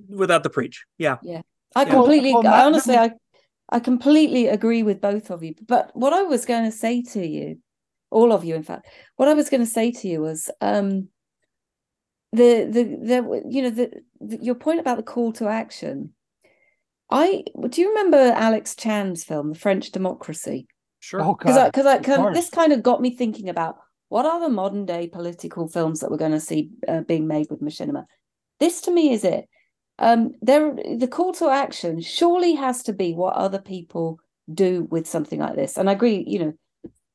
without 0.08 0.42
the 0.42 0.50
preach, 0.50 0.84
yeah, 0.96 1.18
yeah. 1.22 1.42
I 1.76 1.84
completely, 1.84 2.32
well, 2.32 2.42
well, 2.42 2.66
honestly, 2.66 2.96
I 2.96 3.12
I 3.68 3.80
completely 3.80 4.46
agree 4.46 4.82
with 4.82 5.00
both 5.00 5.30
of 5.30 5.42
you. 5.42 5.54
But 5.66 5.90
what 5.94 6.12
I 6.12 6.22
was 6.22 6.46
going 6.46 6.64
to 6.64 6.72
say 6.72 7.02
to 7.12 7.26
you, 7.26 7.58
all 8.10 8.32
of 8.32 8.44
you, 8.44 8.54
in 8.54 8.62
fact, 8.62 8.86
what 9.16 9.28
I 9.28 9.34
was 9.34 9.50
going 9.50 9.60
to 9.60 9.70
say 9.70 9.90
to 9.92 10.08
you 10.08 10.22
was 10.22 10.50
um, 10.60 11.08
the 12.32 12.64
the 12.64 12.82
the 12.82 13.42
you 13.48 13.62
know 13.62 13.70
the, 13.70 13.90
the 14.20 14.38
your 14.42 14.54
point 14.54 14.80
about 14.80 14.96
the 14.96 15.02
call 15.02 15.32
to 15.34 15.48
action. 15.48 16.14
I 17.10 17.44
do 17.68 17.80
you 17.80 17.88
remember 17.88 18.18
Alex 18.18 18.74
Chan's 18.74 19.24
film, 19.24 19.50
The 19.52 19.58
French 19.58 19.90
Democracy? 19.90 20.66
Sure. 21.00 21.20
Because 21.20 21.56
oh, 21.56 21.66
because 21.66 21.86
I, 21.86 21.98
cause 22.00 22.18
I 22.18 22.32
this 22.32 22.50
kind 22.50 22.72
of 22.72 22.82
got 22.82 23.00
me 23.00 23.10
thinking 23.10 23.48
about 23.48 23.76
what 24.08 24.26
are 24.26 24.40
the 24.40 24.48
modern 24.48 24.86
day 24.86 25.06
political 25.06 25.68
films 25.68 26.00
that 26.00 26.10
we're 26.10 26.16
going 26.16 26.32
to 26.32 26.40
see 26.40 26.70
uh, 26.86 27.02
being 27.02 27.26
made 27.26 27.48
with 27.50 27.60
machinima. 27.60 28.04
This 28.60 28.80
to 28.82 28.90
me 28.90 29.12
is 29.12 29.24
it 29.24 29.46
um, 29.98 30.32
there 30.40 30.74
the 30.74 31.08
call 31.08 31.32
to 31.34 31.50
action 31.50 32.00
surely 32.00 32.54
has 32.54 32.82
to 32.84 32.92
be 32.92 33.14
what 33.14 33.34
other 33.34 33.60
people 33.60 34.20
do 34.52 34.86
with 34.90 35.06
something 35.06 35.40
like 35.40 35.56
this. 35.56 35.76
And 35.76 35.90
I 35.90 35.92
agree, 35.92 36.24
you 36.26 36.38
know, 36.38 36.52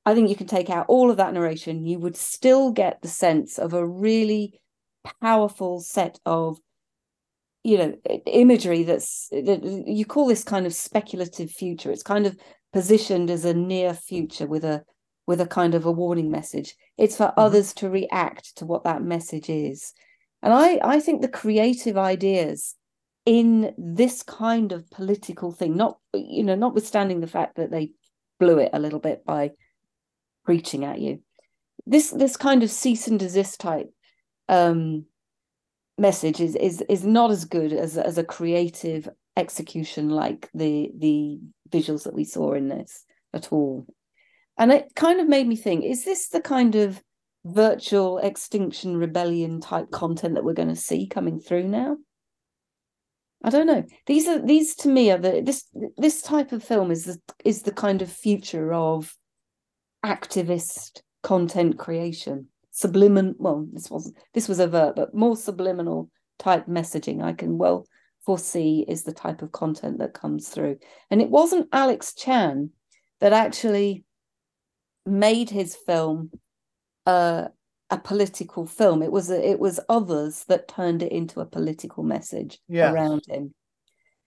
I 0.05 0.13
think 0.13 0.29
you 0.29 0.35
can 0.35 0.47
take 0.47 0.69
out 0.69 0.85
all 0.89 1.09
of 1.09 1.17
that 1.17 1.33
narration, 1.33 1.85
you 1.85 1.97
would 1.99 2.17
still 2.17 2.71
get 2.71 3.01
the 3.01 3.07
sense 3.07 3.57
of 3.57 3.73
a 3.73 3.87
really 3.87 4.59
powerful 5.21 5.79
set 5.79 6.19
of 6.25 6.57
you 7.63 7.77
know 7.77 7.93
imagery 8.25 8.83
that's 8.83 9.29
that 9.31 9.63
you 9.87 10.05
call 10.05 10.27
this 10.27 10.43
kind 10.43 10.65
of 10.65 10.73
speculative 10.73 11.49
future 11.49 11.91
it's 11.91 12.03
kind 12.03 12.25
of 12.25 12.37
positioned 12.73 13.29
as 13.29 13.45
a 13.45 13.53
near 13.53 13.93
future 13.93 14.47
with 14.47 14.63
a 14.63 14.83
with 15.27 15.39
a 15.39 15.47
kind 15.47 15.75
of 15.75 15.85
a 15.85 15.91
warning 15.91 16.29
message 16.29 16.75
it's 16.97 17.17
for 17.17 17.27
mm-hmm. 17.27 17.39
others 17.39 17.73
to 17.73 17.89
react 17.89 18.55
to 18.57 18.65
what 18.65 18.83
that 18.83 19.03
message 19.03 19.49
is 19.49 19.93
and 20.43 20.53
I, 20.53 20.77
I 20.83 20.99
think 20.99 21.21
the 21.21 21.29
creative 21.29 21.97
ideas 21.97 22.75
in 23.25 23.73
this 23.77 24.21
kind 24.23 24.73
of 24.73 24.89
political 24.91 25.53
thing, 25.53 25.77
not 25.77 25.97
you 26.13 26.43
know, 26.43 26.55
notwithstanding 26.55 27.21
the 27.21 27.27
fact 27.27 27.55
that 27.55 27.71
they 27.71 27.91
blew 28.39 28.59
it 28.59 28.71
a 28.73 28.79
little 28.79 28.99
bit 28.99 29.25
by 29.25 29.51
preaching 30.43 30.83
at 30.83 30.99
you, 30.99 31.21
this 31.85 32.09
this 32.09 32.35
kind 32.35 32.61
of 32.61 32.69
cease 32.69 33.07
and 33.07 33.19
desist 33.19 33.61
type 33.61 33.89
um, 34.49 35.05
message 35.97 36.41
is 36.41 36.57
is 36.57 36.81
is 36.89 37.05
not 37.05 37.31
as 37.31 37.45
good 37.45 37.71
as 37.71 37.97
as 37.97 38.17
a 38.17 38.23
creative 38.23 39.07
execution 39.37 40.09
like 40.09 40.49
the 40.53 40.91
the 40.97 41.39
visuals 41.69 42.03
that 42.03 42.13
we 42.13 42.25
saw 42.25 42.51
in 42.51 42.67
this 42.67 43.05
at 43.33 43.53
all. 43.53 43.85
And 44.63 44.71
it 44.71 44.95
kind 44.95 45.19
of 45.19 45.27
made 45.27 45.45
me 45.45 45.57
think: 45.57 45.83
Is 45.83 46.05
this 46.05 46.29
the 46.29 46.39
kind 46.39 46.75
of 46.75 47.03
virtual 47.43 48.19
extinction 48.19 48.95
rebellion 48.95 49.59
type 49.59 49.91
content 49.91 50.35
that 50.35 50.45
we're 50.45 50.53
going 50.53 50.69
to 50.69 50.75
see 50.77 51.05
coming 51.05 51.41
through 51.41 51.67
now? 51.67 51.97
I 53.43 53.49
don't 53.49 53.67
know. 53.67 53.83
These 54.05 54.25
are 54.29 54.39
these 54.39 54.73
to 54.77 54.87
me 54.87 55.11
are 55.11 55.17
the 55.17 55.41
this 55.41 55.65
this 55.97 56.21
type 56.21 56.53
of 56.53 56.63
film 56.63 56.91
is 56.91 57.03
the 57.03 57.19
is 57.43 57.63
the 57.63 57.73
kind 57.73 58.01
of 58.01 58.09
future 58.09 58.73
of 58.73 59.13
activist 60.01 61.01
content 61.23 61.77
creation. 61.77 62.47
Subliminal 62.71 63.33
well 63.39 63.67
this 63.73 63.91
was 63.91 64.13
this 64.33 64.47
was 64.47 64.61
overt 64.61 64.95
but 64.95 65.13
more 65.13 65.35
subliminal 65.35 66.09
type 66.39 66.67
messaging 66.67 67.21
i 67.21 67.33
can 67.33 67.57
well 67.57 67.85
foresee 68.25 68.85
is 68.87 69.03
the 69.03 69.11
type 69.11 69.41
of 69.41 69.51
content 69.51 69.99
that 69.99 70.13
comes 70.13 70.47
through. 70.47 70.77
And 71.11 71.21
it 71.21 71.29
wasn't 71.29 71.67
alex 71.73 72.13
chan 72.13 72.69
that 73.19 73.33
actually 73.33 74.05
made 75.05 75.49
his 75.49 75.75
film 75.75 76.31
a 77.05 77.49
a 77.89 77.97
political 77.99 78.65
film. 78.65 79.03
It 79.03 79.11
was 79.11 79.29
a, 79.29 79.49
it 79.49 79.59
was 79.59 79.79
others 79.87 80.45
that 80.47 80.67
turned 80.67 81.03
it 81.03 81.11
into 81.11 81.41
a 81.41 81.45
political 81.45 82.03
message 82.03 82.59
yes. 82.67 82.91
around 82.91 83.23
him. 83.27 83.53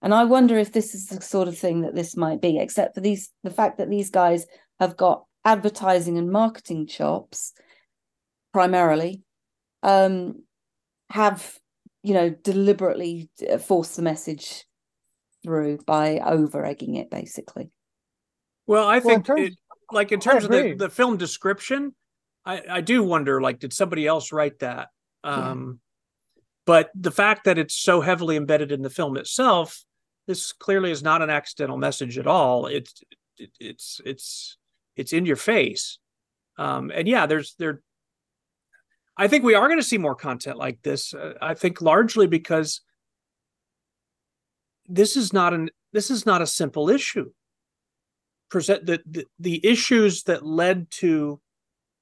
And 0.02 0.14
I 0.14 0.24
wonder 0.24 0.56
if 0.56 0.72
this 0.72 0.94
is 0.94 1.06
the 1.06 1.20
sort 1.20 1.48
of 1.48 1.58
thing 1.58 1.80
that 1.80 1.94
this 1.94 2.16
might 2.16 2.40
be, 2.40 2.58
except 2.58 2.94
for 2.94 3.00
these 3.00 3.30
the 3.42 3.50
fact 3.50 3.78
that 3.78 3.90
these 3.90 4.10
guys 4.10 4.46
have 4.78 4.96
got 4.96 5.24
advertising 5.44 6.16
and 6.16 6.30
marketing 6.30 6.86
chops 6.86 7.52
primarily, 8.52 9.22
um, 9.82 10.44
have 11.10 11.58
you 12.02 12.14
know 12.14 12.30
deliberately 12.30 13.30
uh, 13.50 13.58
forced 13.58 13.96
the 13.96 14.02
message 14.02 14.64
through 15.42 15.78
by 15.86 16.18
over 16.18 16.64
egging 16.64 16.94
it, 16.96 17.10
basically. 17.10 17.70
Well, 18.66 18.86
I 18.86 19.00
think 19.00 19.26
well, 19.26 19.36
terms, 19.36 19.50
it, 19.50 19.58
like 19.92 20.12
in 20.12 20.20
terms 20.20 20.44
of 20.44 20.50
the, 20.50 20.74
the 20.74 20.90
film 20.90 21.16
description, 21.16 21.94
I, 22.44 22.62
I 22.70 22.80
do 22.80 23.02
wonder, 23.02 23.40
like, 23.40 23.58
did 23.58 23.72
somebody 23.72 24.06
else 24.06 24.32
write 24.32 24.60
that? 24.60 24.88
Um, 25.24 25.80
yeah. 26.36 26.42
But 26.66 26.90
the 26.94 27.12
fact 27.12 27.44
that 27.44 27.58
it's 27.58 27.74
so 27.74 28.00
heavily 28.00 28.36
embedded 28.36 28.72
in 28.72 28.82
the 28.82 28.90
film 28.90 29.16
itself, 29.16 29.84
this 30.26 30.52
clearly 30.52 30.90
is 30.90 31.02
not 31.02 31.22
an 31.22 31.30
accidental 31.30 31.76
message 31.76 32.18
at 32.18 32.26
all. 32.26 32.66
It's 32.66 33.02
it, 33.38 33.50
it's 33.60 34.00
it's 34.04 34.58
it's 34.96 35.12
in 35.12 35.26
your 35.26 35.36
face, 35.36 35.98
um, 36.58 36.90
and 36.92 37.06
yeah, 37.06 37.26
there's 37.26 37.54
there. 37.58 37.82
I 39.16 39.28
think 39.28 39.44
we 39.44 39.54
are 39.54 39.68
going 39.68 39.78
to 39.78 39.84
see 39.84 39.98
more 39.98 40.16
content 40.16 40.58
like 40.58 40.82
this. 40.82 41.14
Uh, 41.14 41.34
I 41.40 41.54
think 41.54 41.80
largely 41.80 42.26
because 42.26 42.80
this 44.88 45.16
is 45.16 45.32
not 45.32 45.54
an 45.54 45.70
this 45.92 46.10
is 46.10 46.26
not 46.26 46.42
a 46.42 46.46
simple 46.46 46.90
issue. 46.90 47.30
Present 48.48 48.86
the, 48.86 49.02
the 49.06 49.26
the 49.38 49.66
issues 49.66 50.22
that 50.24 50.46
led 50.46 50.90
to 50.92 51.40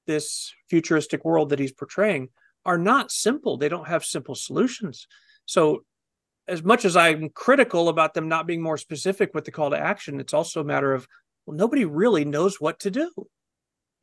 this 0.05 0.53
futuristic 0.69 1.25
world 1.25 1.49
that 1.49 1.59
he's 1.59 1.71
portraying 1.71 2.29
are 2.65 2.77
not 2.77 3.11
simple. 3.11 3.57
They 3.57 3.69
don't 3.69 3.87
have 3.87 4.05
simple 4.05 4.35
solutions. 4.35 5.07
So 5.45 5.83
as 6.47 6.63
much 6.63 6.85
as 6.85 6.95
I'm 6.95 7.29
critical 7.29 7.89
about 7.89 8.13
them 8.13 8.27
not 8.27 8.47
being 8.47 8.61
more 8.61 8.77
specific 8.77 9.33
with 9.33 9.45
the 9.45 9.51
call 9.51 9.71
to 9.71 9.77
action, 9.77 10.19
it's 10.19 10.33
also 10.33 10.61
a 10.61 10.65
matter 10.65 10.93
of 10.93 11.07
well, 11.45 11.57
nobody 11.57 11.85
really 11.85 12.25
knows 12.25 12.59
what 12.59 12.79
to 12.81 12.91
do. 12.91 13.11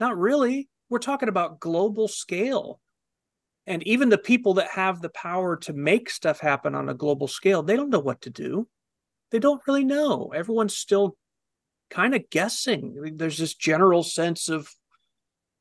Not 0.00 0.16
really. 0.16 0.68
We're 0.88 0.98
talking 0.98 1.28
about 1.28 1.61
global 1.61 2.09
scale. 2.09 2.81
And 3.66 3.83
even 3.85 4.09
the 4.09 4.18
people 4.18 4.55
that 4.55 4.68
have 4.68 5.00
the 5.00 5.11
power 5.11 5.57
to 5.59 5.72
make 5.72 6.11
stuff 6.11 6.40
happen 6.40 6.74
on 6.74 6.88
a 6.88 6.94
global 6.94 7.28
scale, 7.28 7.62
they 7.62 7.76
don't 7.76 7.90
know 7.90 8.00
what 8.00 8.20
to 8.22 8.31
do. 8.31 8.68
They 9.31 9.38
don't 9.38 9.62
really 9.66 9.85
know. 9.85 10.33
Everyone's 10.35 10.76
still 10.76 11.16
kind 11.92 12.14
of 12.14 12.28
guessing. 12.31 13.14
There's 13.16 13.38
this 13.38 13.55
general 13.55 14.02
sense 14.02 14.48
of, 14.48 14.68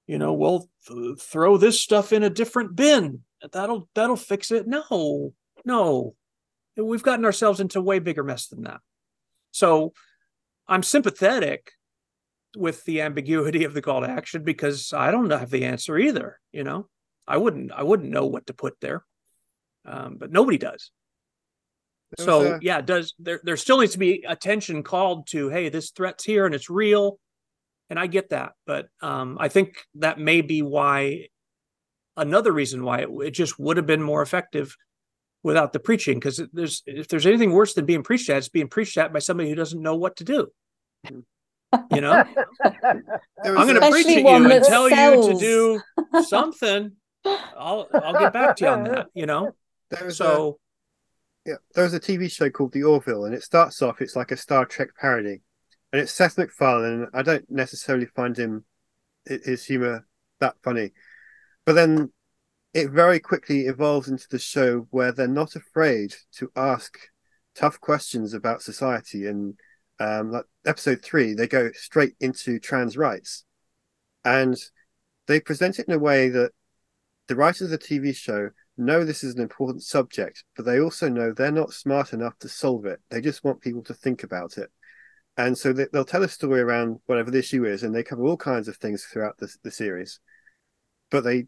you 0.07 0.17
know, 0.17 0.33
well, 0.33 0.69
th- 0.87 1.19
throw 1.19 1.57
this 1.57 1.81
stuff 1.81 2.13
in 2.13 2.23
a 2.23 2.29
different 2.29 2.75
bin. 2.75 3.21
That'll 3.51 3.89
that'll 3.95 4.15
fix 4.15 4.51
it. 4.51 4.67
No, 4.67 5.33
no, 5.65 6.15
we've 6.75 7.03
gotten 7.03 7.25
ourselves 7.25 7.59
into 7.59 7.81
way 7.81 7.99
bigger 7.99 8.23
mess 8.23 8.47
than 8.47 8.63
that. 8.63 8.79
So 9.51 9.93
I'm 10.67 10.83
sympathetic 10.83 11.71
with 12.55 12.83
the 12.85 13.01
ambiguity 13.01 13.63
of 13.63 13.73
the 13.73 13.81
call 13.81 14.01
to 14.01 14.09
action 14.09 14.43
because 14.43 14.93
I 14.93 15.11
don't 15.11 15.29
have 15.29 15.49
the 15.49 15.65
answer 15.65 15.97
either. 15.97 16.39
You 16.51 16.63
know, 16.63 16.87
I 17.27 17.37
wouldn't 17.37 17.71
I 17.71 17.83
wouldn't 17.83 18.11
know 18.11 18.25
what 18.25 18.47
to 18.47 18.53
put 18.53 18.79
there, 18.79 19.03
um, 19.85 20.17
but 20.17 20.31
nobody 20.31 20.57
does. 20.57 20.91
So 22.17 22.55
a... 22.55 22.59
yeah, 22.61 22.81
does 22.81 23.13
there 23.19 23.39
there 23.43 23.57
still 23.57 23.79
needs 23.79 23.93
to 23.93 23.99
be 23.99 24.25
attention 24.27 24.83
called 24.83 25.27
to 25.27 25.49
hey 25.49 25.69
this 25.69 25.91
threat's 25.91 26.23
here 26.23 26.45
and 26.45 26.53
it's 26.53 26.69
real, 26.69 27.19
and 27.89 27.99
I 27.99 28.07
get 28.07 28.29
that, 28.29 28.53
but 28.65 28.87
um, 29.01 29.37
I 29.39 29.47
think 29.47 29.83
that 29.95 30.19
may 30.19 30.41
be 30.41 30.61
why 30.61 31.27
another 32.17 32.51
reason 32.51 32.83
why 32.83 32.99
it, 32.99 33.09
it 33.23 33.31
just 33.31 33.59
would 33.59 33.77
have 33.77 33.85
been 33.85 34.01
more 34.01 34.21
effective 34.21 34.75
without 35.43 35.73
the 35.73 35.79
preaching 35.79 36.19
because 36.19 36.41
there's 36.53 36.83
if 36.85 37.07
there's 37.07 37.25
anything 37.25 37.51
worse 37.51 37.73
than 37.73 37.85
being 37.85 38.03
preached 38.03 38.29
at 38.29 38.37
it's 38.37 38.49
being 38.49 38.67
preached 38.67 38.97
at 38.97 39.11
by 39.11 39.19
somebody 39.19 39.49
who 39.49 39.55
doesn't 39.55 39.81
know 39.81 39.95
what 39.95 40.17
to 40.17 40.23
do. 40.23 40.47
You 41.09 42.01
know? 42.01 42.23
I'm 42.63 43.03
going 43.43 43.79
to 43.79 43.89
preach 43.89 44.07
at 44.07 44.21
you 44.21 44.27
and 44.27 44.63
tell 44.65 44.89
sells. 44.89 45.27
you 45.27 45.33
to 45.33 45.39
do 45.39 46.23
something. 46.23 46.91
I'll 47.25 47.87
i'll 47.93 48.13
get 48.13 48.33
back 48.33 48.55
to 48.57 48.65
you 48.65 48.71
on 48.71 48.83
that 48.85 49.07
you 49.13 49.25
know? 49.25 49.51
There's 49.89 50.17
so 50.17 50.57
a, 50.57 50.60
yeah 51.45 51.55
there's 51.73 51.93
a 51.93 51.99
tv 51.99 52.31
show 52.31 52.49
called 52.49 52.71
the 52.73 52.83
orville 52.83 53.25
and 53.25 53.33
it 53.33 53.43
starts 53.43 53.81
off 53.81 54.01
it's 54.01 54.15
like 54.15 54.31
a 54.31 54.37
star 54.37 54.65
trek 54.65 54.89
parody. 54.99 55.41
And 55.93 56.01
it's 56.01 56.11
seth 56.11 56.37
macfarlane 56.37 57.07
i 57.13 57.21
don't 57.21 57.49
necessarily 57.49 58.05
find 58.05 58.37
him 58.37 58.65
his 59.25 59.65
humor 59.65 60.05
that 60.39 60.55
funny. 60.63 60.91
But 61.65 61.73
then 61.73 62.11
it 62.73 62.89
very 62.89 63.19
quickly 63.19 63.61
evolves 63.61 64.07
into 64.07 64.27
the 64.29 64.39
show 64.39 64.87
where 64.91 65.11
they're 65.11 65.27
not 65.27 65.55
afraid 65.55 66.15
to 66.37 66.51
ask 66.55 66.97
tough 67.55 67.79
questions 67.79 68.33
about 68.33 68.61
society. 68.61 69.27
And 69.27 69.55
um, 69.99 70.31
like 70.31 70.45
episode 70.65 71.01
three, 71.03 71.33
they 71.33 71.47
go 71.47 71.71
straight 71.73 72.15
into 72.19 72.59
trans 72.59 72.97
rights, 72.97 73.45
and 74.25 74.57
they 75.27 75.39
present 75.39 75.79
it 75.79 75.87
in 75.87 75.93
a 75.93 75.99
way 75.99 76.29
that 76.29 76.51
the 77.27 77.35
writers 77.35 77.61
of 77.61 77.69
the 77.69 77.77
TV 77.77 78.15
show 78.15 78.49
know 78.77 79.03
this 79.03 79.23
is 79.23 79.35
an 79.35 79.41
important 79.41 79.83
subject, 79.83 80.43
but 80.55 80.65
they 80.65 80.79
also 80.79 81.09
know 81.09 81.31
they're 81.31 81.51
not 81.51 81.73
smart 81.73 82.13
enough 82.13 82.37
to 82.39 82.49
solve 82.49 82.85
it. 82.85 82.99
They 83.09 83.21
just 83.21 83.43
want 83.43 83.61
people 83.61 83.83
to 83.83 83.93
think 83.93 84.23
about 84.23 84.57
it. 84.57 84.71
And 85.37 85.57
so 85.57 85.73
they, 85.73 85.87
will 85.93 86.05
tell 86.05 86.23
a 86.23 86.29
story 86.29 86.61
around 86.61 86.99
whatever 87.05 87.31
the 87.31 87.39
issue 87.39 87.65
is, 87.65 87.83
and 87.83 87.95
they 87.95 88.03
cover 88.03 88.23
all 88.23 88.37
kinds 88.37 88.67
of 88.67 88.77
things 88.77 89.05
throughout 89.05 89.37
the, 89.37 89.53
the 89.63 89.71
series. 89.71 90.19
But 91.09 91.23
they 91.23 91.47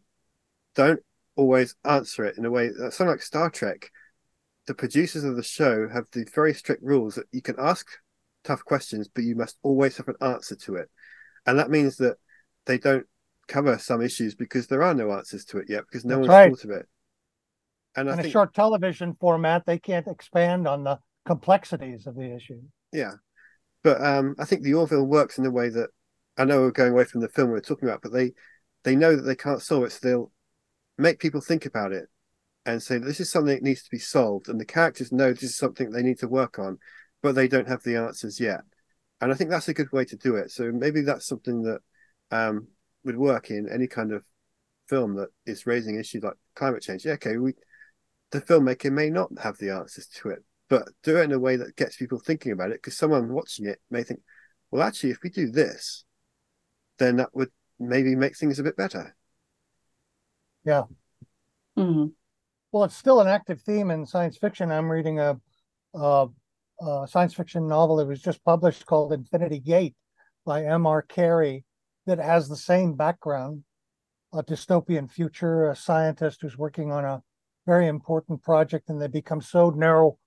don't 0.75 1.01
always 1.35 1.75
answer 1.83 2.23
it 2.25 2.37
in 2.37 2.45
a 2.45 2.51
way 2.51 2.69
that 2.69 2.93
something 2.93 3.11
like 3.11 3.21
Star 3.21 3.49
Trek, 3.49 3.89
the 4.67 4.73
producers 4.73 5.23
of 5.23 5.35
the 5.35 5.43
show 5.43 5.89
have 5.89 6.05
the 6.11 6.25
very 6.33 6.53
strict 6.53 6.83
rules 6.83 7.15
that 7.15 7.27
you 7.31 7.41
can 7.41 7.55
ask 7.59 7.87
tough 8.43 8.63
questions, 8.63 9.07
but 9.07 9.23
you 9.23 9.35
must 9.35 9.57
always 9.63 9.97
have 9.97 10.07
an 10.07 10.15
answer 10.21 10.55
to 10.55 10.75
it. 10.75 10.89
And 11.45 11.59
that 11.59 11.69
means 11.69 11.97
that 11.97 12.17
they 12.65 12.77
don't 12.77 13.05
cover 13.47 13.77
some 13.77 14.01
issues 14.01 14.35
because 14.35 14.67
there 14.67 14.83
are 14.83 14.93
no 14.93 15.11
answers 15.11 15.45
to 15.45 15.57
it 15.57 15.69
yet, 15.69 15.83
because 15.85 16.05
no 16.05 16.17
That's 16.17 16.27
one's 16.27 16.29
right. 16.29 16.49
thought 16.49 16.63
of 16.63 16.71
it. 16.71 16.87
And 17.95 18.09
in 18.09 18.19
a 18.19 18.29
short 18.29 18.53
television 18.53 19.15
format, 19.19 19.65
they 19.65 19.77
can't 19.77 20.07
expand 20.07 20.67
on 20.67 20.83
the 20.83 20.99
complexities 21.25 22.07
of 22.07 22.15
the 22.15 22.35
issue. 22.35 22.61
Yeah. 22.91 23.13
But 23.83 24.03
um, 24.03 24.35
I 24.39 24.45
think 24.45 24.63
the 24.63 24.73
Orville 24.73 25.05
works 25.05 25.37
in 25.37 25.45
a 25.45 25.51
way 25.51 25.69
that 25.69 25.89
I 26.37 26.45
know 26.45 26.61
we're 26.61 26.71
going 26.71 26.93
away 26.93 27.03
from 27.03 27.21
the 27.21 27.29
film 27.29 27.51
we 27.51 27.57
are 27.57 27.61
talking 27.61 27.87
about, 27.87 28.01
but 28.01 28.13
they 28.13 28.33
they 28.83 28.95
know 28.95 29.15
that 29.15 29.21
they 29.21 29.35
can't 29.35 29.61
solve 29.61 29.83
it, 29.85 29.91
so 29.91 29.99
they'll 30.01 30.31
make 30.97 31.19
people 31.19 31.41
think 31.41 31.65
about 31.65 31.91
it 31.91 32.09
and 32.65 32.81
say 32.81 32.97
this 32.97 33.19
is 33.19 33.29
something 33.29 33.53
that 33.53 33.63
needs 33.63 33.83
to 33.83 33.89
be 33.89 33.99
solved 33.99 34.47
and 34.47 34.59
the 34.59 34.65
characters 34.65 35.11
know 35.11 35.31
this 35.31 35.43
is 35.43 35.57
something 35.57 35.89
they 35.89 36.03
need 36.03 36.19
to 36.19 36.27
work 36.27 36.59
on 36.59 36.77
but 37.21 37.35
they 37.35 37.47
don't 37.47 37.67
have 37.67 37.83
the 37.83 37.95
answers 37.95 38.39
yet 38.39 38.61
and 39.21 39.31
i 39.31 39.35
think 39.35 39.49
that's 39.49 39.67
a 39.67 39.73
good 39.73 39.91
way 39.91 40.05
to 40.05 40.15
do 40.15 40.35
it 40.35 40.51
so 40.51 40.71
maybe 40.71 41.01
that's 41.01 41.27
something 41.27 41.63
that 41.63 41.79
um, 42.31 42.67
would 43.03 43.17
work 43.17 43.49
in 43.49 43.69
any 43.69 43.87
kind 43.87 44.11
of 44.11 44.23
film 44.87 45.15
that 45.15 45.29
is 45.45 45.65
raising 45.65 45.99
issues 45.99 46.23
like 46.23 46.35
climate 46.55 46.81
change 46.81 47.05
yeah, 47.05 47.13
okay 47.13 47.37
we 47.37 47.53
the 48.33 48.41
filmmaker 48.41 48.91
may 48.91 49.09
not 49.09 49.29
have 49.41 49.57
the 49.57 49.69
answers 49.69 50.07
to 50.07 50.29
it 50.29 50.43
but 50.69 50.89
do 51.03 51.17
it 51.17 51.23
in 51.23 51.31
a 51.31 51.39
way 51.39 51.55
that 51.55 51.75
gets 51.75 51.95
people 51.95 52.19
thinking 52.19 52.51
about 52.51 52.71
it 52.71 52.81
because 52.81 52.97
someone 52.97 53.31
watching 53.31 53.65
it 53.65 53.79
may 53.89 54.03
think 54.03 54.19
well 54.71 54.83
actually 54.83 55.11
if 55.11 55.19
we 55.23 55.29
do 55.29 55.49
this 55.49 56.03
then 56.99 57.15
that 57.15 57.29
would 57.33 57.51
maybe 57.79 58.15
make 58.15 58.37
things 58.37 58.59
a 58.59 58.63
bit 58.63 58.75
better 58.75 59.15
yeah. 60.63 60.83
Mm-hmm. 61.77 62.07
Well, 62.71 62.83
it's 62.85 62.95
still 62.95 63.19
an 63.19 63.27
active 63.27 63.61
theme 63.61 63.91
in 63.91 64.05
science 64.05 64.37
fiction. 64.37 64.71
I'm 64.71 64.89
reading 64.89 65.19
a, 65.19 65.39
a, 65.93 66.27
a 66.81 67.07
science 67.07 67.33
fiction 67.33 67.67
novel 67.67 67.97
that 67.97 68.07
was 68.07 68.21
just 68.21 68.43
published 68.43 68.85
called 68.85 69.13
Infinity 69.13 69.59
Gate 69.59 69.95
by 70.45 70.65
M.R. 70.65 71.01
Carey 71.01 71.65
that 72.05 72.19
has 72.19 72.47
the 72.47 72.57
same 72.57 72.95
background 72.95 73.63
a 74.35 74.41
dystopian 74.41 75.11
future, 75.11 75.69
a 75.69 75.75
scientist 75.75 76.41
who's 76.41 76.57
working 76.57 76.91
on 76.91 77.05
a 77.05 77.21
very 77.65 77.87
important 77.87 78.43
project, 78.43 78.89
and 78.89 79.01
they 79.01 79.07
become 79.07 79.41
so 79.41 79.69
narrow 79.69 80.17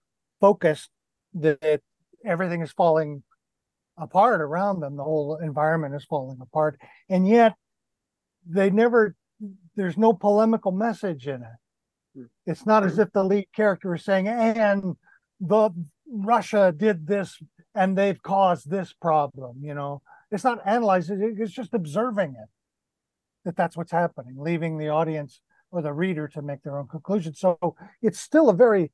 focused 0.40 0.90
that 1.34 1.80
everything 2.24 2.62
is 2.62 2.72
falling 2.72 3.22
apart 3.98 4.40
around 4.40 4.80
them. 4.80 4.96
The 4.96 5.04
whole 5.04 5.36
environment 5.36 5.94
is 5.94 6.04
falling 6.04 6.38
apart. 6.40 6.78
And 7.08 7.28
yet 7.28 7.54
they 8.48 8.70
never 8.70 9.14
there's 9.74 9.98
no 9.98 10.12
polemical 10.12 10.72
message 10.72 11.26
in 11.26 11.42
it. 11.42 11.58
Hmm. 12.14 12.24
It's 12.46 12.64
not 12.64 12.84
as 12.84 12.98
if 12.98 13.12
the 13.12 13.24
lead 13.24 13.46
character 13.54 13.94
is 13.94 14.04
saying, 14.04 14.28
and 14.28 14.96
the 15.40 15.70
Russia 16.10 16.72
did 16.74 17.06
this 17.06 17.38
and 17.74 17.96
they've 17.96 18.22
caused 18.22 18.70
this 18.70 18.94
problem, 18.94 19.58
you 19.62 19.74
know. 19.74 20.02
It's 20.30 20.44
not 20.44 20.66
analyzing 20.66 21.36
it's 21.38 21.52
just 21.52 21.74
observing 21.74 22.30
it. 22.30 22.48
That 23.44 23.56
that's 23.56 23.76
what's 23.76 23.92
happening, 23.92 24.34
leaving 24.38 24.76
the 24.76 24.88
audience 24.88 25.40
or 25.70 25.82
the 25.82 25.92
reader 25.92 26.28
to 26.28 26.42
make 26.42 26.62
their 26.62 26.78
own 26.78 26.88
conclusions. 26.88 27.40
So 27.40 27.76
it's 28.02 28.20
still 28.20 28.48
a 28.48 28.54
very 28.54 28.92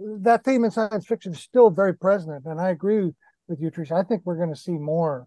that 0.00 0.44
theme 0.44 0.64
in 0.64 0.70
science 0.70 1.06
fiction 1.06 1.32
is 1.32 1.40
still 1.40 1.70
very 1.70 1.94
present. 1.94 2.44
And 2.46 2.60
I 2.60 2.70
agree 2.70 3.12
with 3.48 3.60
you, 3.60 3.70
Tricia. 3.70 3.92
I 3.92 4.02
think 4.02 4.22
we're 4.24 4.36
going 4.36 4.48
to 4.48 4.56
see 4.56 4.72
more 4.72 5.26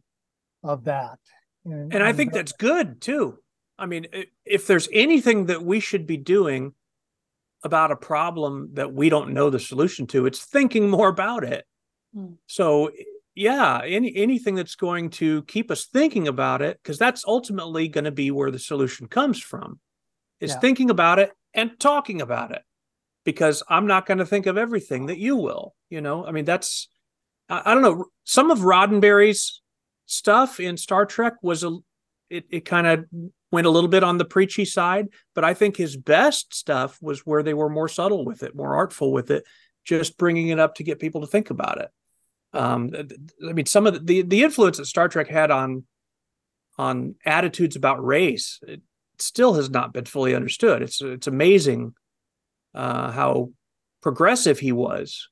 of 0.64 0.86
that. 0.86 1.20
And, 1.66 1.94
and 1.94 2.04
I 2.04 2.14
think 2.14 2.34
that's 2.34 2.52
good 2.52 3.02
too. 3.02 3.40
I 3.78 3.86
mean, 3.86 4.08
if 4.46 4.68
there's 4.68 4.88
anything 4.94 5.48
that 5.48 5.64
we 5.64 5.80
should 5.80 6.08
be 6.08 6.18
doing 6.18 6.74
about 7.64 7.92
a 7.92 7.96
problem 7.96 8.70
that 8.74 8.94
we 8.94 9.10
don't 9.10 9.34
know 9.34 9.50
the 9.50 9.60
solution 9.60 10.08
to, 10.08 10.26
it's 10.26 10.46
thinking 10.46 10.90
more 10.90 11.10
about 11.10 11.44
it. 11.44 11.66
Mm. 12.16 12.38
So, 12.48 12.92
yeah, 13.34 13.82
any 13.84 14.16
anything 14.16 14.56
that's 14.56 14.76
going 14.76 15.10
to 15.12 15.44
keep 15.44 15.70
us 15.70 15.86
thinking 15.86 16.28
about 16.28 16.62
it, 16.62 16.80
because 16.82 16.98
that's 16.98 17.26
ultimately 17.28 17.90
going 17.90 18.06
to 18.06 18.12
be 18.12 18.32
where 18.32 18.52
the 18.52 18.60
solution 18.60 19.08
comes 19.08 19.42
from, 19.42 19.80
is 20.40 20.52
yeah. 20.52 20.60
thinking 20.60 20.90
about 20.90 21.20
it 21.20 21.32
and 21.54 21.80
talking 21.80 22.22
about 22.22 22.52
it. 22.52 22.62
Because 23.24 23.64
I'm 23.68 23.88
not 23.88 24.06
going 24.06 24.20
to 24.20 24.26
think 24.26 24.46
of 24.46 24.56
everything 24.58 25.08
that 25.08 25.18
you 25.18 25.36
will. 25.36 25.74
You 25.90 26.02
know, 26.02 26.26
I 26.26 26.32
mean, 26.32 26.46
that's 26.46 26.88
I, 27.50 27.62
I 27.66 27.74
don't 27.74 27.84
know. 27.84 28.06
Some 28.24 28.52
of 28.52 28.60
Roddenberry's 28.60 29.62
stuff 30.06 30.60
in 30.60 30.78
Star 30.78 31.06
Trek 31.06 31.34
was 31.42 31.64
a 31.64 31.78
it, 32.30 32.46
it 32.50 32.66
kind 32.66 32.88
of 32.88 33.06
went 33.52 33.68
a 33.68 33.70
little 33.70 33.90
bit 33.90 34.04
on 34.04 34.18
the 34.18 34.26
preachy 34.26 34.66
side, 34.66 35.08
but 35.34 35.44
I 35.44 35.54
think 35.54 35.78
his 35.78 35.96
best 35.96 36.54
stuff 36.54 36.98
was 37.02 37.22
where 37.22 37.44
they 37.44 37.54
were 37.54 37.70
more 37.70 37.88
subtle 37.88 38.26
with 38.26 38.44
it, 38.44 38.56
more 38.56 38.76
artful 38.76 39.12
with 39.12 39.32
it, 39.32 39.44
just 39.86 40.18
bringing 40.18 40.50
it 40.50 40.60
up 40.60 40.76
to 40.76 40.84
get 40.84 41.00
people 41.00 41.22
to 41.22 41.28
think 41.28 41.50
about 41.52 41.80
it. 41.80 41.90
Um, 42.54 42.92
I 43.48 43.54
mean, 43.54 43.66
some 43.66 43.86
of 43.86 43.94
the, 43.94 44.00
the, 44.00 44.22
the 44.24 44.44
influence 44.44 44.78
that 44.78 44.86
Star 44.86 45.08
Trek 45.08 45.28
had 45.28 45.52
on 45.52 45.86
on 46.78 47.16
attitudes 47.26 47.76
about 47.76 48.04
race, 48.04 48.60
it, 48.68 48.82
still 49.22 49.54
has 49.56 49.70
not 49.70 49.94
been 49.94 50.06
fully 50.06 50.36
understood. 50.36 50.82
It's 50.82 51.02
it's 51.02 51.28
amazing 51.28 51.94
uh, 52.74 53.12
how 53.12 53.52
progressive 54.02 54.60
he 54.60 54.72
was 54.72 55.30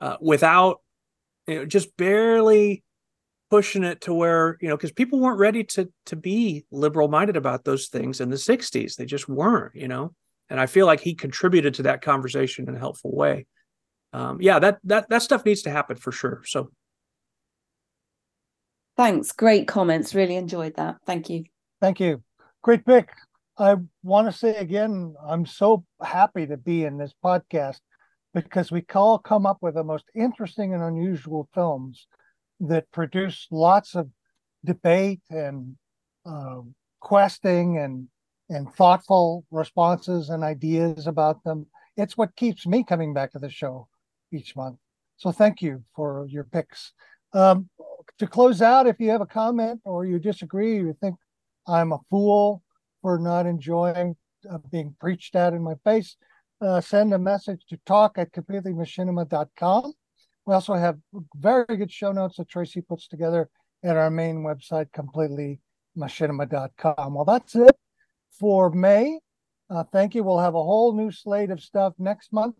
uh, 0.00 0.16
without 0.20 0.80
you 1.46 1.56
know, 1.56 1.66
just 1.66 1.96
barely 1.96 2.82
pushing 3.50 3.84
it 3.84 4.00
to 4.02 4.14
where 4.14 4.56
you 4.60 4.68
know 4.68 4.76
because 4.76 4.92
people 4.92 5.20
weren't 5.20 5.38
ready 5.38 5.62
to 5.62 5.88
to 6.06 6.16
be 6.16 6.64
liberal 6.70 7.08
minded 7.08 7.36
about 7.36 7.64
those 7.64 7.86
things 7.86 8.20
in 8.20 8.28
the 8.28 8.36
60s 8.36 8.96
they 8.96 9.04
just 9.04 9.28
weren't 9.28 9.74
you 9.74 9.88
know? 9.88 10.12
And 10.48 10.60
i 10.60 10.66
feel 10.66 10.86
like 10.86 11.00
he 11.00 11.14
contributed 11.14 11.74
to 11.74 11.82
that 11.82 12.02
conversation 12.02 12.68
in 12.68 12.74
a 12.74 12.78
helpful 12.78 13.14
way. 13.14 13.46
Um, 14.12 14.38
yeah 14.40 14.58
that 14.58 14.78
that 14.84 15.08
that 15.10 15.22
stuff 15.22 15.44
needs 15.44 15.62
to 15.62 15.70
happen 15.70 15.96
for 15.96 16.12
sure 16.12 16.42
so. 16.46 16.70
Thanks. 18.96 19.30
Great 19.32 19.68
comments. 19.68 20.14
Really 20.14 20.36
enjoyed 20.36 20.76
that. 20.76 20.96
Thank 21.04 21.28
you. 21.28 21.44
Thank 21.82 22.00
you 22.00 22.22
great 22.66 22.84
pick 22.84 23.10
i 23.58 23.76
want 24.02 24.26
to 24.26 24.36
say 24.36 24.56
again 24.56 25.14
i'm 25.24 25.46
so 25.46 25.84
happy 26.02 26.48
to 26.48 26.56
be 26.56 26.82
in 26.82 26.98
this 26.98 27.14
podcast 27.24 27.78
because 28.34 28.72
we 28.72 28.84
all 28.92 29.20
come 29.20 29.46
up 29.46 29.58
with 29.60 29.74
the 29.74 29.84
most 29.84 30.06
interesting 30.16 30.74
and 30.74 30.82
unusual 30.82 31.48
films 31.54 32.08
that 32.58 32.90
produce 32.90 33.46
lots 33.52 33.94
of 33.94 34.10
debate 34.64 35.20
and 35.30 35.76
uh, 36.28 36.56
questing 36.98 37.78
and 37.78 38.08
and 38.48 38.74
thoughtful 38.74 39.44
responses 39.52 40.28
and 40.28 40.42
ideas 40.42 41.06
about 41.06 41.44
them. 41.44 41.66
It's 41.96 42.16
what 42.16 42.34
keeps 42.34 42.66
me 42.66 42.82
coming 42.82 43.14
back 43.14 43.30
to 43.32 43.38
the 43.38 43.48
show 43.48 43.86
each 44.32 44.56
month. 44.56 44.78
So 45.18 45.30
thank 45.30 45.62
you 45.62 45.84
for 45.94 46.26
your 46.28 46.44
picks. 46.44 46.92
Um, 47.32 47.68
to 48.18 48.26
close 48.26 48.60
out, 48.60 48.88
if 48.88 48.98
you 48.98 49.10
have 49.10 49.20
a 49.20 49.26
comment 49.26 49.82
or 49.84 50.04
you 50.04 50.18
disagree, 50.18 50.76
you 50.76 50.96
think 51.00 51.16
I'm 51.66 51.92
a 51.92 51.98
fool 52.10 52.62
for 53.02 53.18
not 53.18 53.46
enjoying 53.46 54.16
uh, 54.50 54.58
being 54.70 54.94
preached 55.00 55.34
at 55.34 55.52
in 55.52 55.62
my 55.62 55.74
face, 55.84 56.16
uh, 56.60 56.80
send 56.80 57.12
a 57.12 57.18
message 57.18 57.66
to 57.68 57.76
talk 57.86 58.18
at 58.18 58.32
completely.machinima.com. 58.32 59.92
We 60.46 60.54
also 60.54 60.74
have 60.74 60.98
very 61.34 61.76
good 61.76 61.90
show 61.90 62.12
notes 62.12 62.36
that 62.36 62.48
Tracy 62.48 62.80
puts 62.80 63.08
together 63.08 63.50
at 63.84 63.96
our 63.96 64.10
main 64.10 64.44
website, 64.44 64.92
completely.machinima.com. 64.92 67.14
Well, 67.14 67.24
that's 67.24 67.56
it 67.56 67.76
for 68.38 68.70
May. 68.70 69.18
Uh, 69.68 69.82
thank 69.92 70.14
you. 70.14 70.22
We'll 70.22 70.38
have 70.38 70.54
a 70.54 70.62
whole 70.62 70.94
new 70.94 71.10
slate 71.10 71.50
of 71.50 71.60
stuff 71.60 71.94
next 71.98 72.32
month 72.32 72.54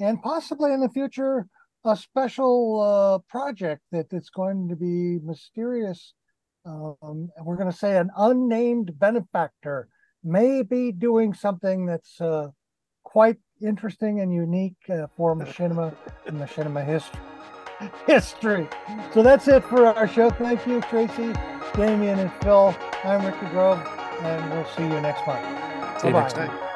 and 0.00 0.20
possibly 0.22 0.72
in 0.72 0.80
the 0.80 0.88
future 0.88 1.46
a 1.84 1.96
special 1.96 2.80
uh, 2.80 3.18
project 3.30 3.82
that 3.92 4.12
it's 4.12 4.30
going 4.30 4.68
to 4.68 4.76
be 4.76 5.18
mysterious. 5.24 6.14
Um, 6.68 7.30
we're 7.42 7.56
going 7.56 7.70
to 7.70 7.76
say 7.76 7.96
an 7.96 8.10
unnamed 8.16 8.98
benefactor 8.98 9.88
may 10.22 10.62
be 10.62 10.92
doing 10.92 11.32
something 11.32 11.86
that's 11.86 12.20
uh, 12.20 12.48
quite 13.04 13.36
interesting 13.62 14.20
and 14.20 14.32
unique 14.32 14.76
uh, 14.90 15.06
for 15.16 15.34
machinima 15.34 15.94
and 16.26 16.38
machinima 16.38 16.84
history. 16.84 17.20
history. 18.06 18.68
So 19.14 19.22
that's 19.22 19.48
it 19.48 19.64
for 19.64 19.86
our 19.86 20.08
show. 20.08 20.30
Thank 20.30 20.66
you, 20.66 20.80
Tracy, 20.82 21.32
Damien, 21.74 22.18
and 22.18 22.32
Phil. 22.42 22.76
I'm 23.04 23.24
Ricky 23.24 23.46
Grove, 23.46 23.80
and 24.20 24.50
we'll 24.50 24.66
see 24.76 24.82
you 24.82 25.00
next 25.00 25.26
month. 25.26 26.00
See 26.00 26.08
you 26.08 26.12
next 26.12 26.34
time. 26.34 26.67